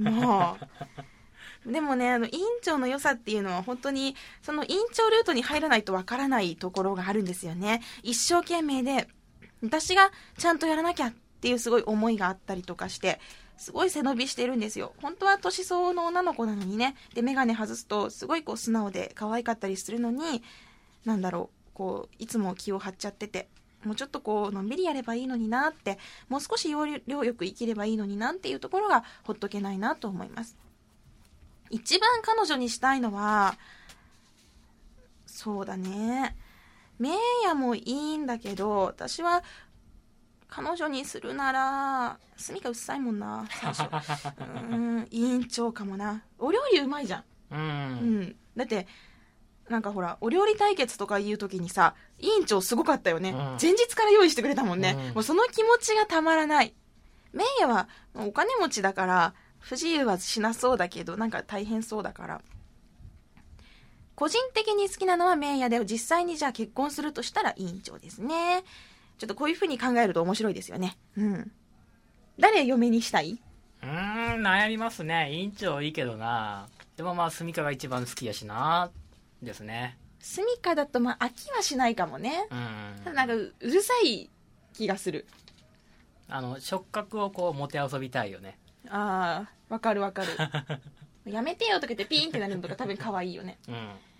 [0.01, 0.57] モも
[1.67, 1.73] う。
[1.73, 7.83] でもね、あの、委員長の良さっていうのは本当に、その委員長ルートに入らないとわからないところがあるんですよね。
[8.03, 9.09] 一生懸命で、
[9.63, 13.19] 私がちゃんとやらなきゃっていうすごい思いがあったりとかして、
[13.57, 14.93] すごい背伸びしてるんですよ。
[15.01, 16.97] 本当は年相応の女の子なのにね。
[17.15, 20.43] で、メガネ外すと、すごいこう素直で可愛かったりするのに、
[21.05, 23.49] なんだろうこういつも気を張っちゃってて
[23.85, 30.57] もうちょっとこうのんびりやればいいのになってもう少し要領よく生きればいいのになっていうところがほっとけないなと思います。
[31.71, 33.57] 一番彼女にしたいのは
[35.27, 36.37] そうだね。
[36.99, 37.11] 名
[37.45, 39.43] ヤもいいんだけど私は
[40.49, 43.91] 彼女にするなら墨がうっさいもんな最初。
[44.71, 46.23] うん委員長かもな。
[46.39, 47.25] お料理うまいじゃん。
[47.51, 47.63] うん、う
[48.23, 48.87] ん、だって
[49.69, 53.31] なんかほら、お料理対決とかいう時にさ、委員長すごかったよね。
[53.31, 54.95] うん、前日から用意してくれたもんね。
[55.09, 56.75] うん、もうその気持ちがたまらない。
[57.33, 62.43] メイヤはお金持ちだから不自由はしなそうだけどなんか大変そうだから。
[64.15, 68.63] 個人的に好きなのはメイヤで実際にじゃあ結婚するとしたら委員長ですね。
[69.19, 70.97] ちょっとこういうふうに考えると面白いですよね。
[71.17, 71.51] うん。
[72.39, 73.41] 誰嫁にしたい？
[73.83, 75.33] うーん悩みますね。
[75.33, 76.69] 委員長いいけどな。
[76.97, 78.91] でもまあスミカが一番好きやしな
[79.45, 79.99] ですね。
[80.21, 82.47] スミカだとまあ飽きはしないかもね。
[82.51, 83.05] うん。
[83.05, 84.31] ただなんかううるさい
[84.73, 85.27] 気がする。
[86.29, 88.59] あの触覚をこうもてあそびたいよね。
[88.89, 90.29] ああわかるわかる。
[91.31, 93.59] やめてよとか言ってピーンってなるのとか多分可愛いよね。
[93.69, 93.75] うん。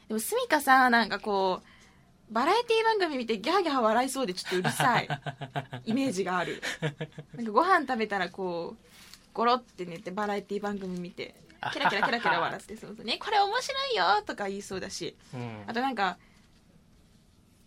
[0.09, 5.09] でもスミカさなんかこうバラエティ番組見てギャーギャー笑いそうでちょっとうるさい
[5.85, 6.63] イメージがある。
[7.35, 8.87] なんかご飯食べたらこう
[9.33, 11.35] ゴロって寝てバラエティ番組見て
[11.73, 13.07] キラキラキラキラ笑ってそうそう。
[13.07, 15.17] ねこれ面白いよとか言いそうだし。
[15.33, 15.65] うん。
[15.67, 16.19] あとなんか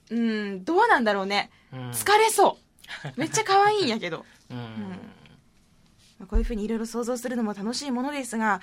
[0.09, 1.49] うんどうなんだろうね。
[1.73, 1.91] うん。
[1.91, 2.57] 疲れそ
[3.05, 3.07] う。
[3.19, 4.25] めっちゃ可愛いんやけど。
[4.49, 4.57] うん。
[6.19, 8.61] まあこういうふうにいろいろ想像するのも楽しいものですが、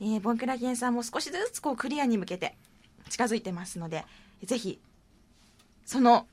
[0.00, 2.56] えーボンクラゲンさんも少しずつこうクリアに向けて
[3.08, 4.04] 近づいてますので
[4.44, 4.80] ぜひ
[5.84, 6.26] その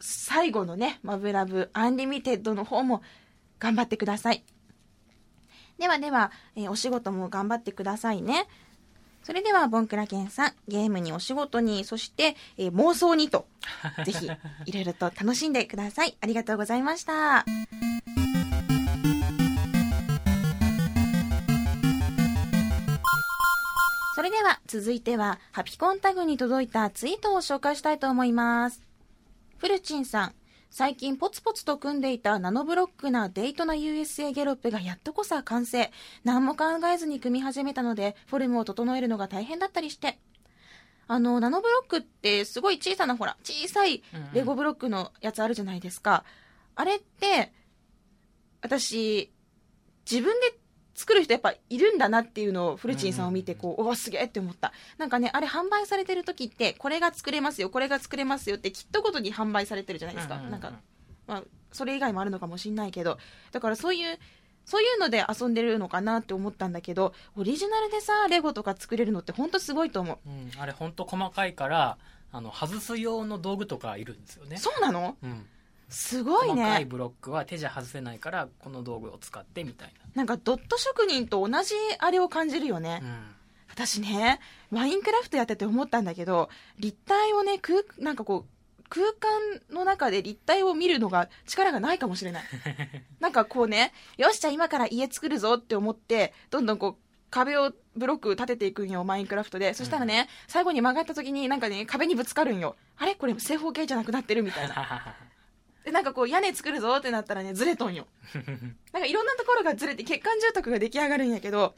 [0.00, 3.02] 最後のね「マブラヴアンリミテッド」の方も
[3.58, 4.44] 頑張ってください
[5.78, 8.46] ではでは、えーお仕事も頑張ってくださいね。
[9.22, 13.46] それではボンクラケンさんゲームにお仕事にそして、えー妄想にと
[14.04, 14.26] ぜひ
[14.66, 16.16] いろいろと楽しんでください。
[16.20, 17.44] ありがとうございました。
[24.14, 28.82] それでは続いてはハピコンタグに届いたツイートを紹介したいと思います。
[29.58, 30.34] フルチンさん、
[30.78, 35.90] 最近ポツポツと組んでいたナノブロックなデイトナ USA ゲロップがやっとこさ完成。
[36.22, 40.18] 何も考えずに組み始めたので、フォルムを整えるのが大変だったりして。
[41.08, 44.02] あの、ナノブロックってすごい小さなほら、小さい
[44.34, 46.24] レゴブロックのやつあるじゃないですか。
[46.74, 47.54] あれって、
[48.60, 49.32] 私、
[50.04, 50.58] 自分で
[50.96, 54.72] 作る人やっぱいるんだなっていうのをフルチンさんを見てこう、おわすげえって思った。
[54.98, 60.72] なんかねあれ販売されてる時ってこれが作れますよこれが作れますよってキットごとに販売されてるじゃないですか、なんか、
[61.26, 63.18] まあ、それ以外もあるのかもしれないけど。
[63.52, 64.18] だからそういう
[64.64, 70.18] そういうので遊んでるのかなって思ったんだけどオリジナルでさレゴとか作れるのって本当すごいと思う。
[70.28, 71.98] うん、あれ本当細かいから
[72.32, 74.56] あの外す用の道具とかいるんですよね。
[74.56, 75.16] そうなの？
[75.22, 75.46] うん、
[75.88, 83.34] すごい細かいねブロックは手じゃ外せないからこの道具を使ってみたいなんかドット職人と同じあれを感じるよね、な、うん。
[83.70, 86.48] 私ねマインクラフトやってて思ったんだけど
[86.78, 92.44] 立体をね空なんかこう空間の中で立体を見るのが力がないかもしれない。
[93.20, 99.74] なんかこうねよしじゃあ今から家作るぞって思ってどんどんこう壁をブロック立てていくんよマインクラフトで。
[99.74, 102.76] そしたらね、最後に曲がった時になんかね壁にぶつかるんよ。
[102.96, 103.16] あれ？
[103.16, 105.16] これ正方形じゃなくなってるみたいな
[105.86, 108.08] でなんかこう屋根作るぞってなったらねずれとんよ。
[108.92, 111.76] なんかいろんなところがずれて欠陥住宅が出来上がるんやけど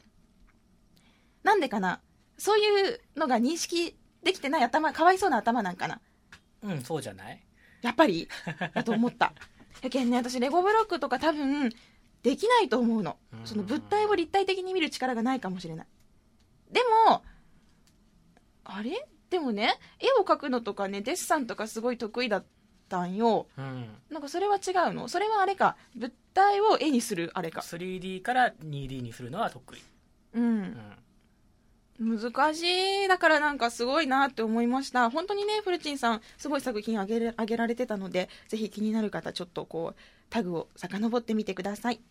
[1.43, 2.01] なんでかな？
[2.39, 6.01] そういうのが認識できてない頭かわいそうな頭なんかな？
[6.63, 7.45] うんそうじゃない？
[7.83, 8.27] やっぱり？
[8.73, 9.31] だと思った。
[9.83, 11.69] やけんね私レゴブロックとか多分
[12.23, 13.17] できないと思うの。
[13.31, 13.45] うん。
[13.45, 15.87] その物体を立体的に見る力がないかもしれない。
[16.71, 17.23] でも
[18.63, 19.07] あれ？
[19.29, 22.45] でもね絵を描くのとかねデッサンとかすごい得意だっ
[22.89, 23.47] たんよ。
[23.57, 23.87] うん。
[24.09, 25.07] なんかそれは違うの。
[25.07, 25.77] それはあれか。
[25.95, 27.61] 物体を絵にするあれか。
[27.61, 29.79] 3D から 2D にするのは得意、
[30.33, 30.61] ううん。
[32.01, 32.63] ん、難し
[33.05, 33.07] い。
[33.07, 35.09] だからなんかすごいなって思いました。
[35.09, 39.99] 本当にねフルチンさんすごい作品あげれあげられてたのでぜひ気になる方ちょっとこう
[40.29, 42.01] タグを遡ってみてください。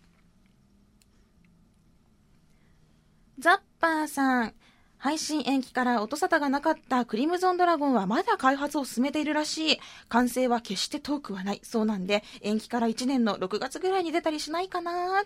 [3.38, 4.55] ザッパーさん
[4.99, 9.81] 配信延期から音沙汰がなかったクリムゾンドラゴンはまだ開発を進めているらしい。
[10.09, 11.61] 完成は決して遠くはない。
[11.63, 15.23] そうなんで延期から1年の6月ぐらいに出たりしないかな。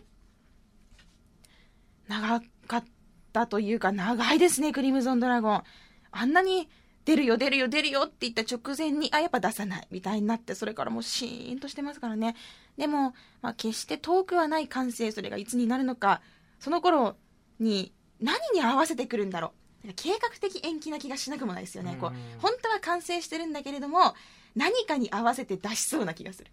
[2.06, 2.84] 長かっ
[3.32, 5.62] たというか長いですねクリムゾンドラゴン。
[6.10, 6.68] あんなに
[7.06, 9.88] 出るよ出るよ出るよって言った直前にあやっぱ出さない。
[9.90, 12.36] みたいになってそれからもうシーンとしてますからね。
[12.76, 16.20] でも、まあ、決して遠くはない完成それがいつになるのか。
[16.60, 17.16] その頃
[17.58, 19.61] に何に合わせてくるんだろう。
[19.84, 24.14] なんか計画的延期な気がしなくもないですよね、こううん本当は完成してるんだけれども
[24.54, 26.50] 何かに合わせて出しそうな気がする。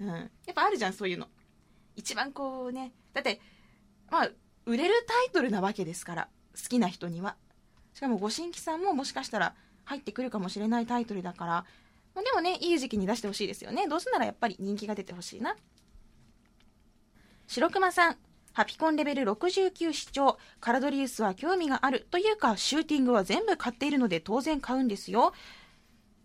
[0.00, 0.08] うん。
[0.08, 1.28] うん、やっぱあるじゃんそういうの。
[1.96, 3.40] 一番こうねだって
[4.10, 4.30] まあ
[4.64, 7.36] 売れるタイトルなわけですから好きな人には。
[7.94, 9.54] しかもご新規さんももしかしたら
[9.84, 11.52] 入ってくるかもしれないタイトルだから、
[12.14, 13.86] まあ、でもねいい時期に出してほしいですよね。
[13.86, 15.56] どうせならやっぱり人気が出てほしいな。
[17.46, 18.16] 白熊さん
[18.52, 25.32] ハピコンレベル69視聴カラドリウスは興味があるというかシューティングは全部買っているので当然買うんですよ。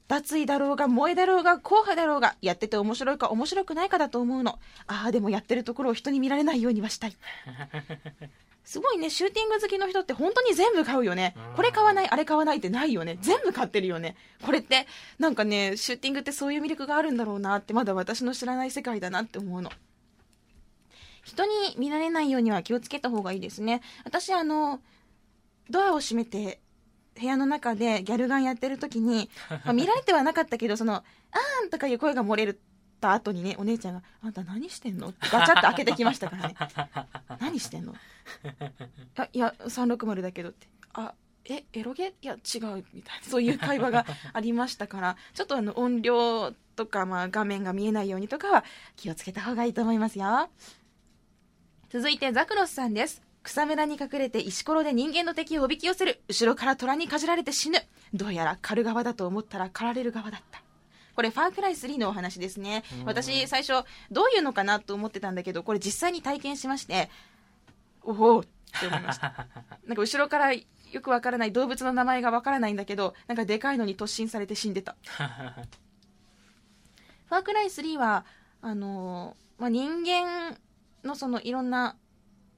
[0.07, 4.59] 脱衣だろうが萌えだろうが硬派だろうがやってて面白いか面白くないかだと思うの。
[4.87, 7.15] ああでもやってるところを人に見られないようにはしたい。
[8.63, 11.35] すごいねシューティング好きの人って本当に全部買うよね。
[11.55, 13.17] これ買わないあれ買わないってないよね。
[13.21, 14.15] 全部買ってるよね。
[14.45, 14.87] これって
[15.19, 19.71] なんかねシューティングってそういう魅力があるんだろうなってまだ私の知らない世界だなって思うの
[21.27, 23.81] 人に見られないようには気をつけた方がいいですね。
[24.05, 24.79] 私あの
[25.69, 26.61] ドアを閉めて
[27.19, 32.55] 部屋の中でギャルガンやってる時に、まあ、見られてはなかったけどその「あーん」とかいう声が漏れ
[33.01, 36.55] た後にねお姉ちゃんが「あんた何してんの?」ってガチャって開けてきましたからね
[37.41, 37.93] 「何してんの?」
[39.17, 41.13] あいや360だけどって「あ
[41.49, 48.63] えエロゲいや違う」みたいなそういう会話がありましたからちょっとあの音量とか、まあ、画面が見えないようにとかは
[48.95, 50.49] 気をつけた方がいいと思いますよ
[51.89, 53.21] 続いてザクロスさんです。
[53.43, 56.19] 草むらに隠れて石ころで人間の敵をおびき寄せる。
[56.27, 57.79] 後ろから虎にかじられて死ぬ。
[58.13, 60.61] どうやら狩る側だと思ったら狩られる側だった。
[61.15, 62.83] これファークライ3のお話ですね。
[63.05, 67.09] 私最初どういうのかなと思ってたんだけどこれ実際に体験しまして
[68.03, 69.47] おおって思いました。
[69.87, 70.61] なんか後ろからよ
[71.01, 74.97] くわからない動物の名前がわからないんだけどなんかでかいのに突進されて死んでた。
[77.27, 78.25] ファークライ3は
[78.61, 80.57] あのー、まあ、人間
[81.07, 81.97] のそのいろんな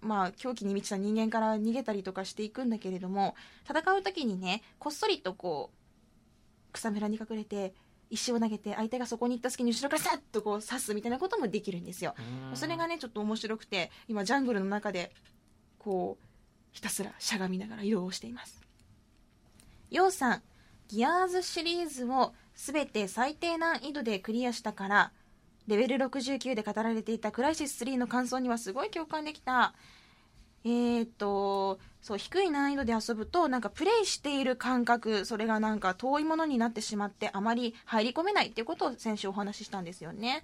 [0.02, 3.36] まあ、狂気に満ちた人間から逃げたりとかしていくんだけれども
[3.70, 7.74] 戦う時にねこっそりとこう草むらに隠れて
[8.10, 12.16] 石を投げて相手がそこに行った隙に後ろからさっとこう刺すみたいなこともできるんですよ。
[12.56, 15.12] それがねちょっと面白くて今ジャングルの中で
[15.78, 16.26] こう
[16.72, 18.62] ひたすらしゃがみながら移動をしています。
[19.92, 20.44] ようさん
[20.88, 25.12] ギアーズシリーズを全て最低難易度でクリアしたから
[25.70, 29.74] レベル69で語られていたクライシス3の感想にはすごい共感できた。
[30.66, 40.44] えー、っと、そう、低い難易度で遊ぶと、なんかプレイしている感覚、それがなんか遠いものになってしまって、あまり入り込めないっていうことを先週お話ししたんですよね。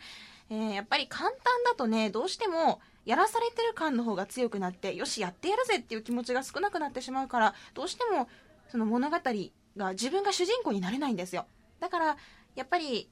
[0.49, 8.29] えー、やっぱり簡単だとね、どうしても、やらされてる感の方が強くなって、よし、やってやるぜっていう気持ちが少なくなってしまうから、どうしても、
[8.69, 9.17] その物語
[9.77, 11.45] が自分が主人公になれないんですよ。
[11.79, 12.17] だから、
[12.55, 13.09] やっぱり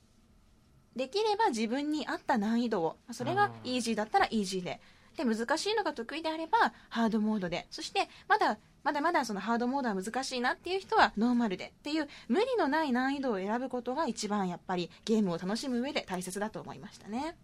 [0.95, 4.79] できれば自分に合った難易度をそれがイージーだったらイージーで。
[5.17, 7.67] で難しいのが得意であればハードモードで。
[7.69, 11.67] そしてまだまだまだそのハードモードは難しいなっていう人はノーマルで。
[11.67, 17.35] っていう無理のない難易度を選ぶことが一番やっぱりゲームを楽しむ上で大切だと思いましたね。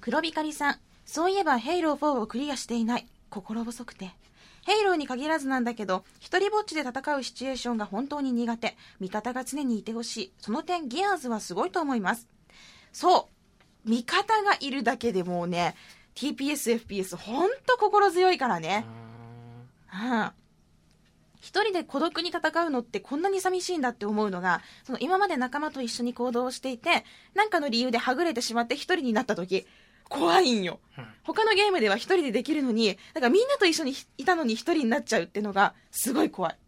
[0.00, 0.80] 黒光さん。
[1.04, 3.06] そういえばヘイロー4をクリアしていない。
[3.28, 4.10] 心細くて
[4.70, 8.76] ヘイローに限らずなんだけど、一人ぼっちで戦うシチュエーションが本当に苦手。
[9.00, 10.32] 味方が常にいてほしい。
[10.38, 12.28] その点、ギアーズはすごいと思います。
[12.92, 13.28] そ
[13.84, 13.90] う。
[13.90, 15.74] 味方がいるだけでもうね、
[16.14, 18.84] TPS、FPS、ほんと心強いからね。
[19.92, 20.30] うん。
[21.40, 27.04] 一人で孤独に戦うのってこんなに寂しいんだって思うのが、その今まで仲間と一緒に行動をしていて、
[27.34, 29.66] なんかの理由ではぐれてしまって一人になった時、
[30.10, 30.80] 怖いんよ。
[31.22, 36.58] 他のゲームでは一人でできるのに、だからみんなと一緒にいたのに一人になっちゃうっていうのが、すごい怖い。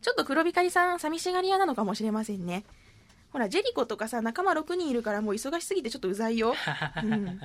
[0.00, 2.64] ちょっと黒光さん、寂しがり屋なのかもしれませんね。
[3.30, 6.54] ほら、ジェリコとかさ、仲間6人いるからもう忙しすぎてちょっとうざいよ。
[7.04, 7.40] うん。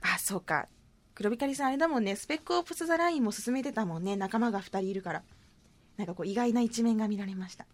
[0.00, 0.68] あ、そうか。
[1.14, 5.22] 黒光さんあれだもんね、スペックオプスザラインも進めてたもんね、仲間が2人いるから。
[5.96, 7.66] なんかこう意外な一面が見られました。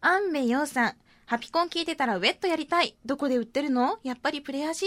[0.00, 0.96] アンベヨウさん、
[1.26, 2.96] ハピコン聞いてたらウェットやりたい。
[3.04, 3.98] どこで売ってるの？
[4.04, 4.86] やっぱりプレアジ？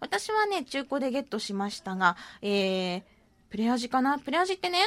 [0.00, 3.02] 私はね、中古でゲットしましたが、えー、
[3.50, 4.18] プレアジかな？
[4.18, 4.80] プレアジってね、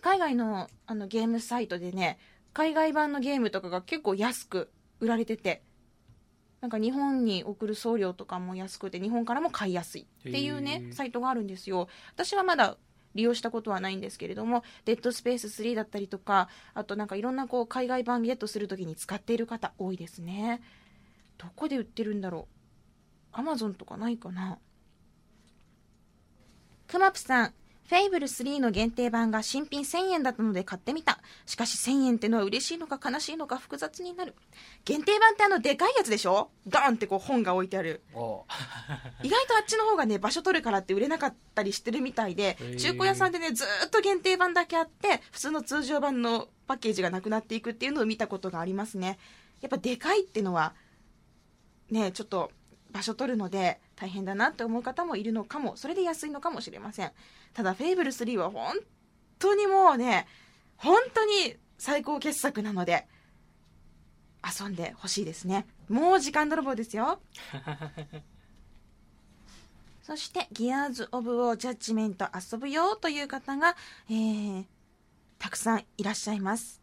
[0.00, 2.20] 海外のあのゲームサイトでね、
[2.52, 4.70] 海外版のゲームとかが結構安く
[5.00, 5.60] 売られてて、
[6.60, 11.88] なんか日本に送る送料とかも安くて、日本からも買いやすいっていうね、サイトがあるんですよ。
[12.14, 12.76] 私はまだ
[13.14, 20.62] 利用したことはないんですけれども、デッドスペース3だったりとか、あとなんかいろんなこう海外版ゲットするときに使っている方多いですね。
[21.38, 22.46] どこで売ってるんだろ
[23.32, 23.36] う？
[23.38, 24.58] アマゾンとかないかな？
[26.86, 27.54] くまぷさん、
[27.90, 31.18] フェイブル3の限定版が新品1000円だったので買ってみた。
[31.44, 34.36] しかし1000円ってのは嬉しいのか悲しいのか複雑になる。
[34.84, 36.50] 限定版ってあのでかいやつでしょ？
[36.68, 38.02] ダーンってこう本が置いてある。
[39.24, 49.18] 意外とあっちの方がね、場所取るからって売れなかったりしてるみたいで、中古屋さんでね、ずっと限定版だけあって、普通の通常版のパッケージがなくなっていくっていうのを見たことがありますね。
[49.62, 50.74] やっぱでかいってのは、
[51.90, 52.52] ね、ちょっと
[52.92, 57.12] 場所取るので大変だなって思う方もいるのかもそれで安いのかもしれません。
[57.52, 58.74] ただフェイブル3は本
[59.38, 60.26] 当にもうね
[60.78, 63.06] 本当に最高傑作なので
[64.42, 65.66] 遊んでほしいですね。
[65.90, 67.20] もう時間泥棒ですよ。
[70.02, 73.76] そしてギアーズ・オブ・ウォー・ジャッジメント遊ぶよという方が、
[74.08, 74.64] えー、
[75.38, 76.80] たくさんいらっしゃいます。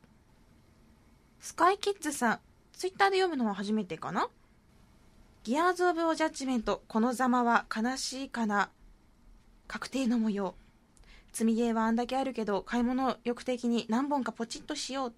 [1.39, 2.39] スカイキッズさん
[2.73, 4.29] ツイッターで読むのは初めてかな？
[5.47, 8.69] ギアーズ・オブ・オ・ジャッジメントこのざまは悲しいかな
[9.69, 10.55] 確定の模様。
[11.31, 15.13] 積みゲーはあんだけあるけど買い物欲的に何本かポチッとしよう。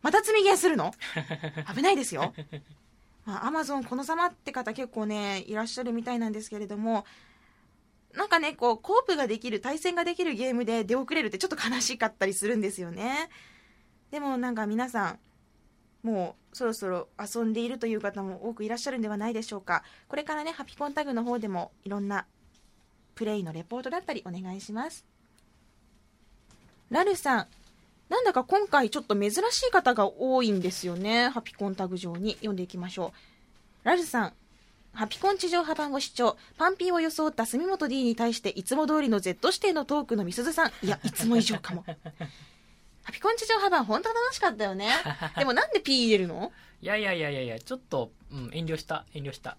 [0.00, 0.92] また積みゲーするの？
[1.76, 2.32] 危ないですよ。
[3.26, 7.04] まあ、アマゾンこのざまって方結構ねいらっしゃるみたいなんですけれども
[8.14, 13.28] なんかねこうコープができる対戦ができるゲームで出遅れるってちょっと悲しかったりするんですよね。
[14.10, 15.18] でもなんか皆さん
[16.06, 19.82] もうそろそろ遊んでいるという方も多くいらっしゃるんではないでしょうか。
[20.06, 22.26] これからねハピコンタグの方でもいろんな
[23.16, 25.04] プレイのレポートだったりお願いします。
[26.90, 27.46] ラルさん
[28.08, 29.36] なんだか今回ちょっと珍し
[29.68, 31.28] い方が多いんですよね。
[31.28, 32.34] ハピコンタグ上に。
[32.34, 33.10] 読んでいきましょう。
[33.82, 34.32] ラルさん
[34.92, 40.70] ハピコン地上波版ご視聴パンピーを装った住本 D に対していつも通りの Z 指定のトークのみすずさん。
[40.86, 41.84] いやいつも以上かも。
[43.06, 44.90] ハピコン地上波版本当楽しかったよね。
[45.38, 46.52] でもなんで P 入れるの？
[46.82, 49.56] いやいやいやいやいやちょっと、うん、遠慮した遠慮した。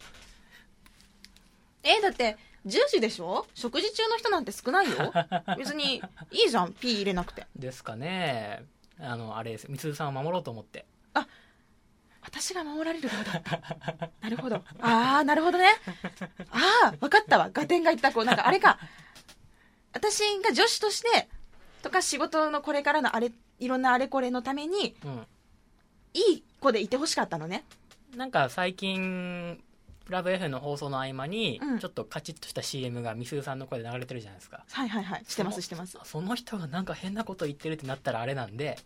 [1.84, 3.48] えだって10時でしょ？
[3.54, 5.14] 食事中の人なんて少ないよ。
[5.58, 7.48] 別にいいじゃん P 入れなくて。
[7.56, 8.66] ですかね。
[9.00, 9.72] あのあれです。
[9.72, 10.86] みすずさんを守ろうと思って。
[12.30, 14.10] 私が守られる側だった。
[14.20, 14.58] なるほど。
[14.82, 15.70] ああなるほどね。
[16.52, 17.50] ああ分かったわ。
[17.54, 18.12] 合点がいった。
[18.12, 18.78] こうなんかあれか。
[19.94, 21.30] 私が女子として
[21.88, 25.26] とか仕事のこれからのあれいろんなあれこれのためにうん。
[26.14, 27.64] いい子でいてほしかったのね。
[28.16, 29.62] なんか最近
[30.10, 31.80] ラブ F の放送の合間に、うん。
[31.80, 34.64] ちょっとカチッとした CM がみすずさんの声で流れてるじゃないですか。
[34.70, 35.24] はいはいはい。
[35.28, 35.98] してますしてます。
[36.04, 38.78] その人がなんか変なこと言ってるってなったらあれなんで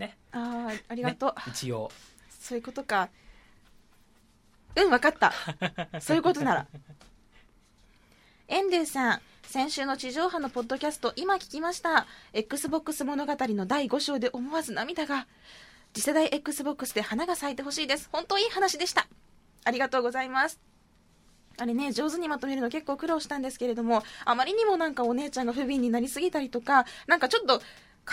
[0.00, 1.90] ああありがとう、ね一応。
[2.38, 3.08] そういうことか。
[4.76, 5.32] うん分かった。
[6.00, 6.66] そういうことなら。
[8.48, 15.26] エンデューさん先週の地上波のポッドキャスト今聞きました XBOX 物語の第5章で思わず涙が。
[15.94, 18.10] 次世代 XBOX で花が咲いてほしいです。
[18.12, 19.08] 本当いい話でした。
[19.64, 20.60] ありがとうございます。
[21.56, 27.62] あれね上手にまとめるの結構苦労したんですけれどもあまりにもなんかお姉ちゃんが不憫になりすぎたりとかなんかちょっと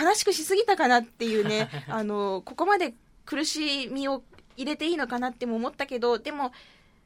[0.01, 2.93] 悲しくしすぎたかなっていうね あのここまで
[3.25, 4.23] 苦しみを
[4.55, 6.53] 入れていいのかなっても思ったけどでも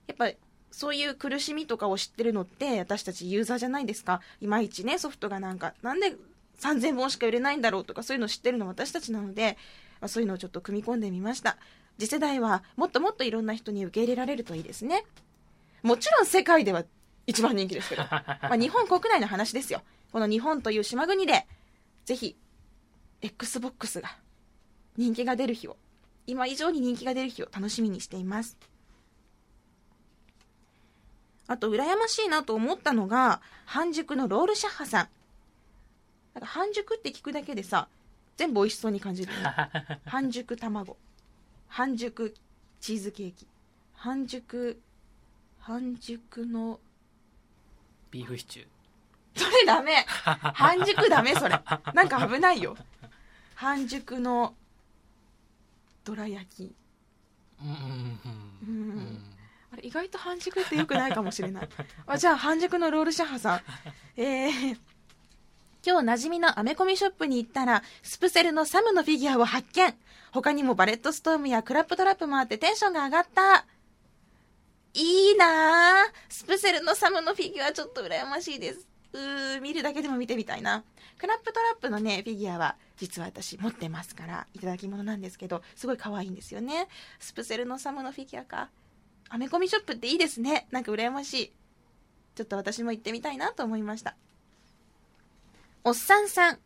[0.05, 0.29] やっぱ
[0.71, 4.21] そういう苦しみとかを知ってるのって私たちユーザーじゃないですか。
[4.41, 6.15] いまいちねソフトがなんかなんで
[6.59, 9.57] 3000本しか売れないんだろうとかそういうの知ってるの私たちなので、
[10.01, 11.57] まあ、そういうのをちょっと組み込んでみました。
[11.97, 15.05] 次世代はもっともっといろんな人に受け入れられるといいですね。
[15.83, 16.83] もちろん世界では
[17.27, 19.81] 一番人気ですけど、まあ、日本国内の話ですよ。
[20.11, 21.45] この日本という島国で
[22.05, 22.35] ぜひ
[23.21, 24.09] XBOX が
[24.97, 25.77] 人気が出る日を
[26.25, 28.57] 今以上に人気が出る日を楽しみにしています。
[31.49, 35.09] あと羨ましいなと思ったのが半熟のロールシャッハさん。
[36.35, 37.87] なんか半熟って聞くだけでさ
[38.37, 39.71] 全部美味しそうに感じるよね。
[40.05, 40.95] 半熟卵。
[41.67, 42.35] 半熟
[42.79, 43.47] チーズケーキ。
[43.93, 44.79] 半熟
[45.57, 46.79] 半熟の
[48.11, 48.67] ビーフシチュー。
[49.33, 50.05] それダメ。
[50.53, 51.59] 半熟ダメそれ。
[51.95, 52.77] なんか危ないよ。
[53.55, 54.53] 半熟の
[56.03, 56.75] どら焼き。
[57.59, 58.19] うん。
[58.67, 59.38] うん
[59.71, 61.69] あれ意外と半熟ってよくないかもしれない。
[62.07, 63.61] あじゃあ半熟のロールシャハさん。
[64.17, 64.77] えー、
[65.85, 69.93] 今日馴染みのアメコミショップに行ったらスプセルのサムのフィギュアを発見。
[70.31, 73.65] 他にもバレットストームやクラップトラップもあってテンションが上がった。
[74.93, 78.87] いいなあスプセルのサムのフィギュアちょっと羨ましいです。
[79.13, 80.83] うー見るだけでも見てみたいな。
[81.19, 86.87] クラップトラップのねフィギュアは実は私持ってますからいただき物なんですけどすごい可愛いんですよね。
[87.19, 88.69] スプセルのサムのフィギュアか。
[89.29, 90.67] アメコミショップっていいですね。
[90.71, 91.53] なんか羨ましい。
[92.35, 94.15] ちょっと私も行ってみたいなと思いました。
[95.83, 96.59] おっさんさん。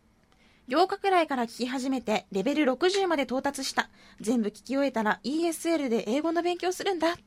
[0.70, 3.90] 8日くらいから聞き始めてレベル60まで到達した。
[4.22, 7.18] 全部聞き終えたら ESL で英語の勉強するんだ。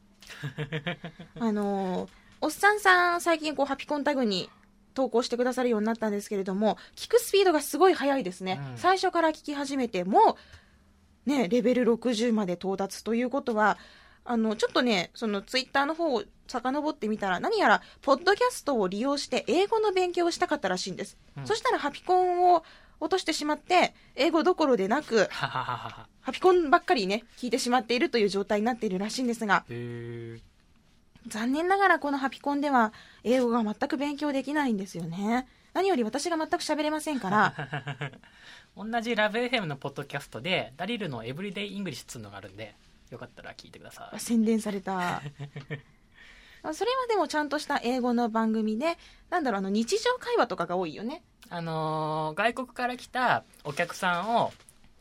[1.38, 4.50] あのーおっさんさん最近こうハピコンタグに
[4.94, 8.78] 投稿してくださるようになったんですけれども聞くスピードがすごい速いですね、うん。
[8.78, 10.36] 最初から聞き始めても
[11.24, 13.78] ねレベル60まで到達ということは
[14.26, 21.46] あのちょっとねそのツイッターの方を遡ってみたら何やらポッドキャストを利用して英語の勉強をしたかったらしいんです、うん。
[21.46, 22.64] そしたらハピコンを
[23.00, 32.92] 落としてしまって英語どころでなくハピコンばっかりね聞いてしまっているという状態になっているらしいんですが残念ながらこのハピコンでは
[33.24, 35.46] 英語が全く勉強できないんですよね。
[35.74, 37.54] 何より私が全く喋れませんから。
[38.76, 42.74] 同じラブ FM のポッドキャストでダリルのエブリデイイングリッシュっつうのがあるんで
[43.10, 44.20] よかったら聞いてください。
[44.20, 45.16] 宣伝された。
[45.18, 45.22] あ
[46.74, 48.98] それはでもちゃんとした英語の番組で
[49.30, 51.22] なんだろうあの日常会話とかが多いよね。
[51.48, 54.52] あのー外国から来たお客さんを、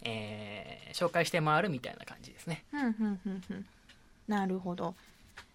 [0.03, 2.63] えー紹介して回るみたいな感じですね。
[2.71, 3.65] ふんふんふんふん。
[4.29, 4.95] なるほど。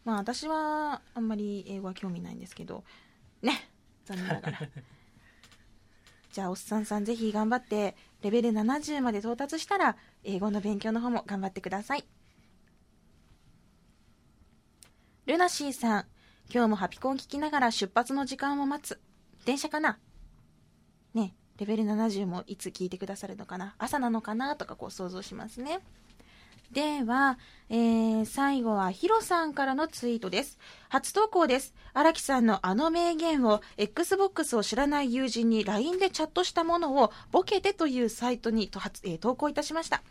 [0.05, 2.85] まあ私はあんまり英語は興味ないんですけど。
[3.41, 3.71] ね。
[4.05, 4.61] 残念ながら。
[6.33, 12.05] じゃあおっさんさんぜひ頑張ってレベル70まで到達したら英語の勉強の方も頑張ってください
[15.31, 16.05] ルナシーさん
[16.53, 19.01] 今日もハピコン聞きながら出発の時間を待つ
[19.45, 19.97] 電車かな？
[21.15, 23.77] ねレベル70もいつ聞いてくださるのかな？
[23.79, 24.57] 朝なのかな？
[24.57, 25.79] とかこう想像しますね
[26.73, 30.59] では、えー最後はヒロさんからのツイートです。
[30.89, 31.75] 初投稿です。
[31.95, 40.03] 荒木さんのあの名言を Xbox を知らない友人に LINE でチャットしたものをボケてというサイトにと発、えー投稿いたしました。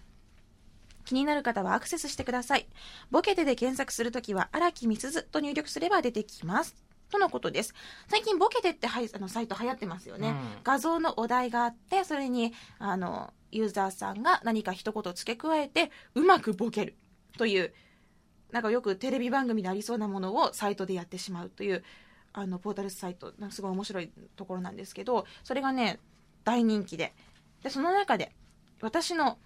[1.10, 2.68] 気になる方はアクセスしてください。
[3.10, 6.76] ボケてで検索するときは荒木みすずと入力すれば出てきます。
[7.10, 7.74] とのことです。
[8.08, 10.30] 最近ボケてってはいあのサイト流行ってますよね。
[10.30, 16.96] うん画像のお題があって、それに、あの、ユーザーさんが何か一言付け加えて、うまくボケる
[17.40, 17.74] という、
[18.52, 21.84] なんかよくテレビ番組でありそうなものをサイトでやってしまうという、
[22.34, 26.00] あの、ポータルサイト、なんかすごい面白いところなんですけど、それがね、
[26.44, 27.16] 大人気で。
[27.64, 28.36] で、その中で、
[28.82, 29.40] 私の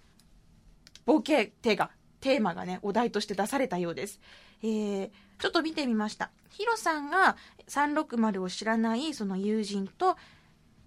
[1.06, 4.20] ボケ手が、テーマがね、お題として出されたようです。
[4.62, 6.32] えー、ちょっと見てみました。
[6.50, 7.36] ヒロさんが
[7.68, 10.16] 360を知らないその友人と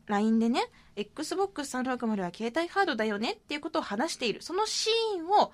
[0.06, 0.62] LINE でね、
[0.96, 4.42] Xbox360 は携帯ハードだよねっていうことを話している。
[4.42, 5.52] そのシーンを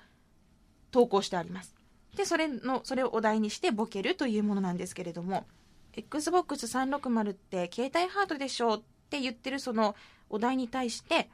[0.91, 1.75] 投稿してあります。
[2.15, 5.45] で、それの、それをお題にしてボケるというものなんですけれども、
[5.93, 9.95] Xbox360 って携帯ハードでしょうって言ってるその
[10.29, 11.29] お題に対して、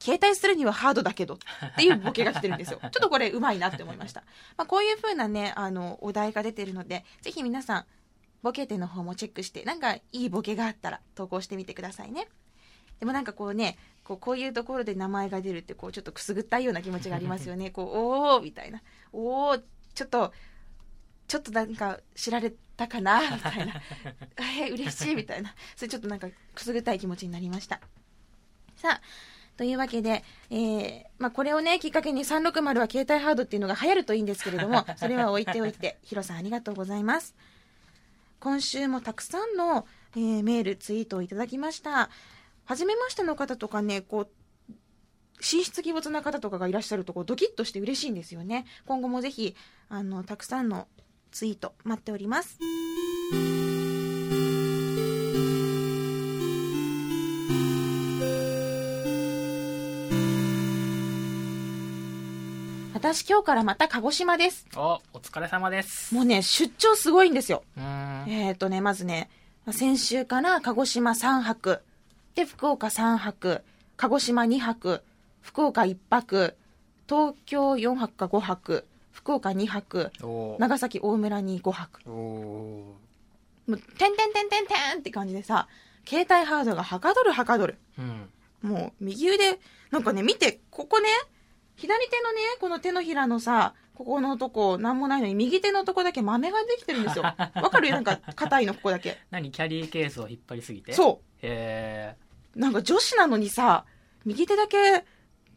[0.00, 1.38] 携帯するにはハードだけどっ
[1.76, 2.80] ていうボケが来てるんですよ。
[2.82, 4.22] ちょっとこれうまいなって思いました。
[4.56, 7.86] まあ、こういう風なね、あの、お題が出てるので、ぜひ皆さん、
[8.42, 12.28] ボケての方もチェックして、なんかいいボケがあったら投稿してみてくださいね。
[12.98, 17.70] でもなんかこうね、こうこういうところで名前が出るって、こうちょっとくすぐったいような気持ちがありますよね。
[17.72, 18.82] こう、おーみたいな。
[19.12, 19.62] おー
[19.94, 20.32] ちょっと、
[21.28, 23.74] ちょっとなんか知られたかなみたいな。
[24.36, 25.54] えー、嬉しいみたいな。
[25.76, 27.80] それちょっとなんかくすぐったい気持ちになりました。
[28.76, 29.00] さあ、
[29.60, 37.36] というわけで、えーまあ、これをね、きっかけに360は携帯ハードっていうのが流行るといいんですけれども、 それは置いておいて、ヒロさんありがとうございます。
[38.38, 39.86] 今週もたくさんの、
[40.16, 42.08] えーメール、ツイートをいただきました。
[42.64, 44.72] 初めましての方とかね、こう、
[45.42, 48.64] 進出鬼没な方とかがいらっしゃるとこうドキッとして嬉しいんですよね。
[48.86, 49.54] 今後もぜひ、
[49.90, 50.88] あの、たくさんの
[51.32, 52.58] ツイート待っております。
[63.00, 64.66] 私今日からまた鹿児島です。
[64.76, 66.14] お、お疲れ様です。
[66.14, 67.64] もうね、出張すごいんですよ。
[68.28, 69.30] えっ、とね、まずね、
[69.70, 71.80] 先週から鹿児島3泊、
[72.34, 73.62] で、福岡3泊、
[73.96, 75.02] 鹿児島2泊、
[75.40, 76.58] 福岡1泊、
[77.08, 80.12] 東京4泊か5泊、福岡2泊、
[80.58, 82.06] 長崎大村に5泊。
[82.06, 82.96] も
[83.66, 85.68] う、てんてんてんてんてんって感じでさ、
[86.06, 87.78] 携帯ハードがはかどるはかどる。
[87.98, 88.28] うん。
[88.60, 89.58] もう、右腕、
[89.90, 91.08] なんかね、見て、ここね、
[91.80, 97.24] 左手のね、この手のひらのさ、ここのとこ、なんもないのに、右手のとこだけ豆ができてるんですよ。
[97.24, 97.90] わかる？
[97.90, 99.16] なんか、硬いの、ここだけ。
[99.30, 99.50] 何？
[99.50, 100.92] キャリーケースを引っ張りすぎて？
[100.92, 100.94] う。
[100.94, 102.14] そへ
[102.54, 102.58] う。
[102.58, 103.86] なんか女子なのにさ、
[104.26, 105.06] 右手だけ、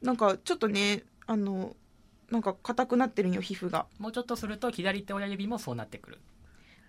[0.01, 1.75] なんか、ちょっとね、あの、
[2.31, 3.87] なんか硬くなってるんよ、皮膚が。
[3.99, 6.21] ーもうちょっとすると左手親指もそうなってくる。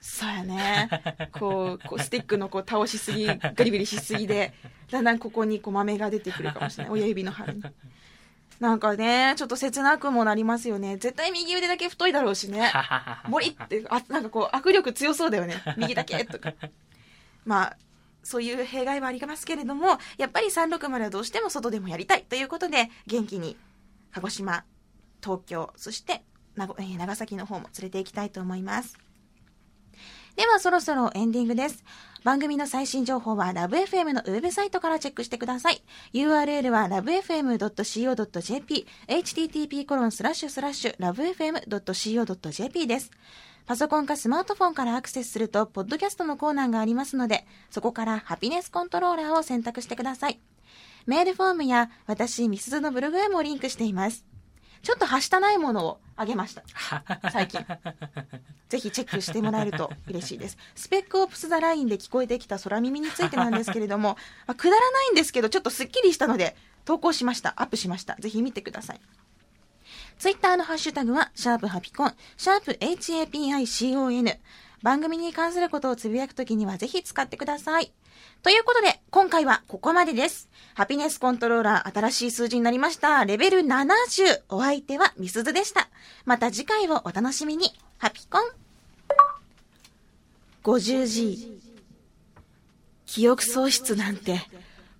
[0.00, 0.90] そうやね。
[1.32, 4.52] こう、こうスティックのこう倒しすぎ、ガリガリしすぎで、
[4.90, 6.92] だんだんここにこう豆が出てくるかもしれない。
[6.92, 7.62] 親指の腹に。
[8.60, 10.96] なんかね、ちょっと切なくもなりますよね。
[10.96, 12.72] 絶対右腕だけ太いだろうしね。
[13.28, 15.62] モリって、あ、なんかこう、握力強そうだよね。
[15.76, 16.52] 右だけとか。
[17.44, 17.76] まあ、
[18.22, 23.56] そういう弊害はありますけれども、やっぱり360はどうしても外でもやりたいということで、元気に
[24.12, 24.64] 鹿児島、
[25.22, 26.22] 東京、そして
[26.56, 28.96] 長崎の方も連れて行きたいと思います。
[30.36, 31.84] ではそろそろエンディングです。
[32.24, 35.82] 番組の最新情報はラブ f m のウェブサイトからチェックしてください。
[36.12, 43.10] URL は lovefm.co.jp、http コロンスラッシュスラッシュ lovefm.co.jp です。
[43.66, 50.40] パソコンかスマートフォンからアクセスすると、ポッドキャストのコーナーがありますので、そこからハピネスコントローラーを選択してください。
[51.06, 54.33] メールフォームや私、ミスズのブログへもリンクしています。
[54.84, 56.62] ちょっとはしたないものをあげました。
[57.32, 57.64] 最近。
[58.68, 60.58] ぜひチェックしてもらえると嬉しいです。
[60.74, 64.16] スペックオプスザラインで聞こえてきた空耳についてなんですけれども、
[64.46, 66.54] まあくだらないんですけど、ちょっとスッキリしたので、
[66.84, 67.54] 投稿しました。
[67.56, 68.14] アップしました。
[68.16, 69.00] ぜひ見てください。
[70.18, 74.38] ツイッターのハッシュタグは、シャープハピコン、シャープ HAPICON。
[74.84, 77.90] 番組に関することをつぶやくときにはぜひ使ってください。
[78.42, 80.50] ということで、今回はここまでです。
[80.74, 83.24] ハピネスコントローラー新しい数字になりました。
[83.24, 84.42] レベル70。
[84.50, 85.88] お相手はみすずでした。
[86.26, 87.72] また次回をお楽しみに。
[87.96, 88.42] ハピコン。
[90.64, 91.58] 50G。
[93.06, 94.38] 記憶喪失なんて、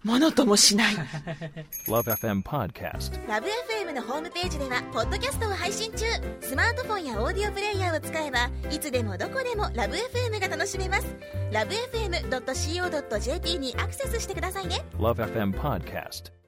[0.05, 0.95] ものともしない。
[1.89, 3.27] Love FM Podcast.
[3.27, 6.05] ラブ f m のホームページではポッドキャストを配信中
[6.43, 11.07] スマートフォンやオーディオプレイヤーを使えばいつでもどこでもラブ f m が楽しめます
[11.51, 16.44] ラブ FM.co.jp にアクセスしてくださいね Love FM Podcast.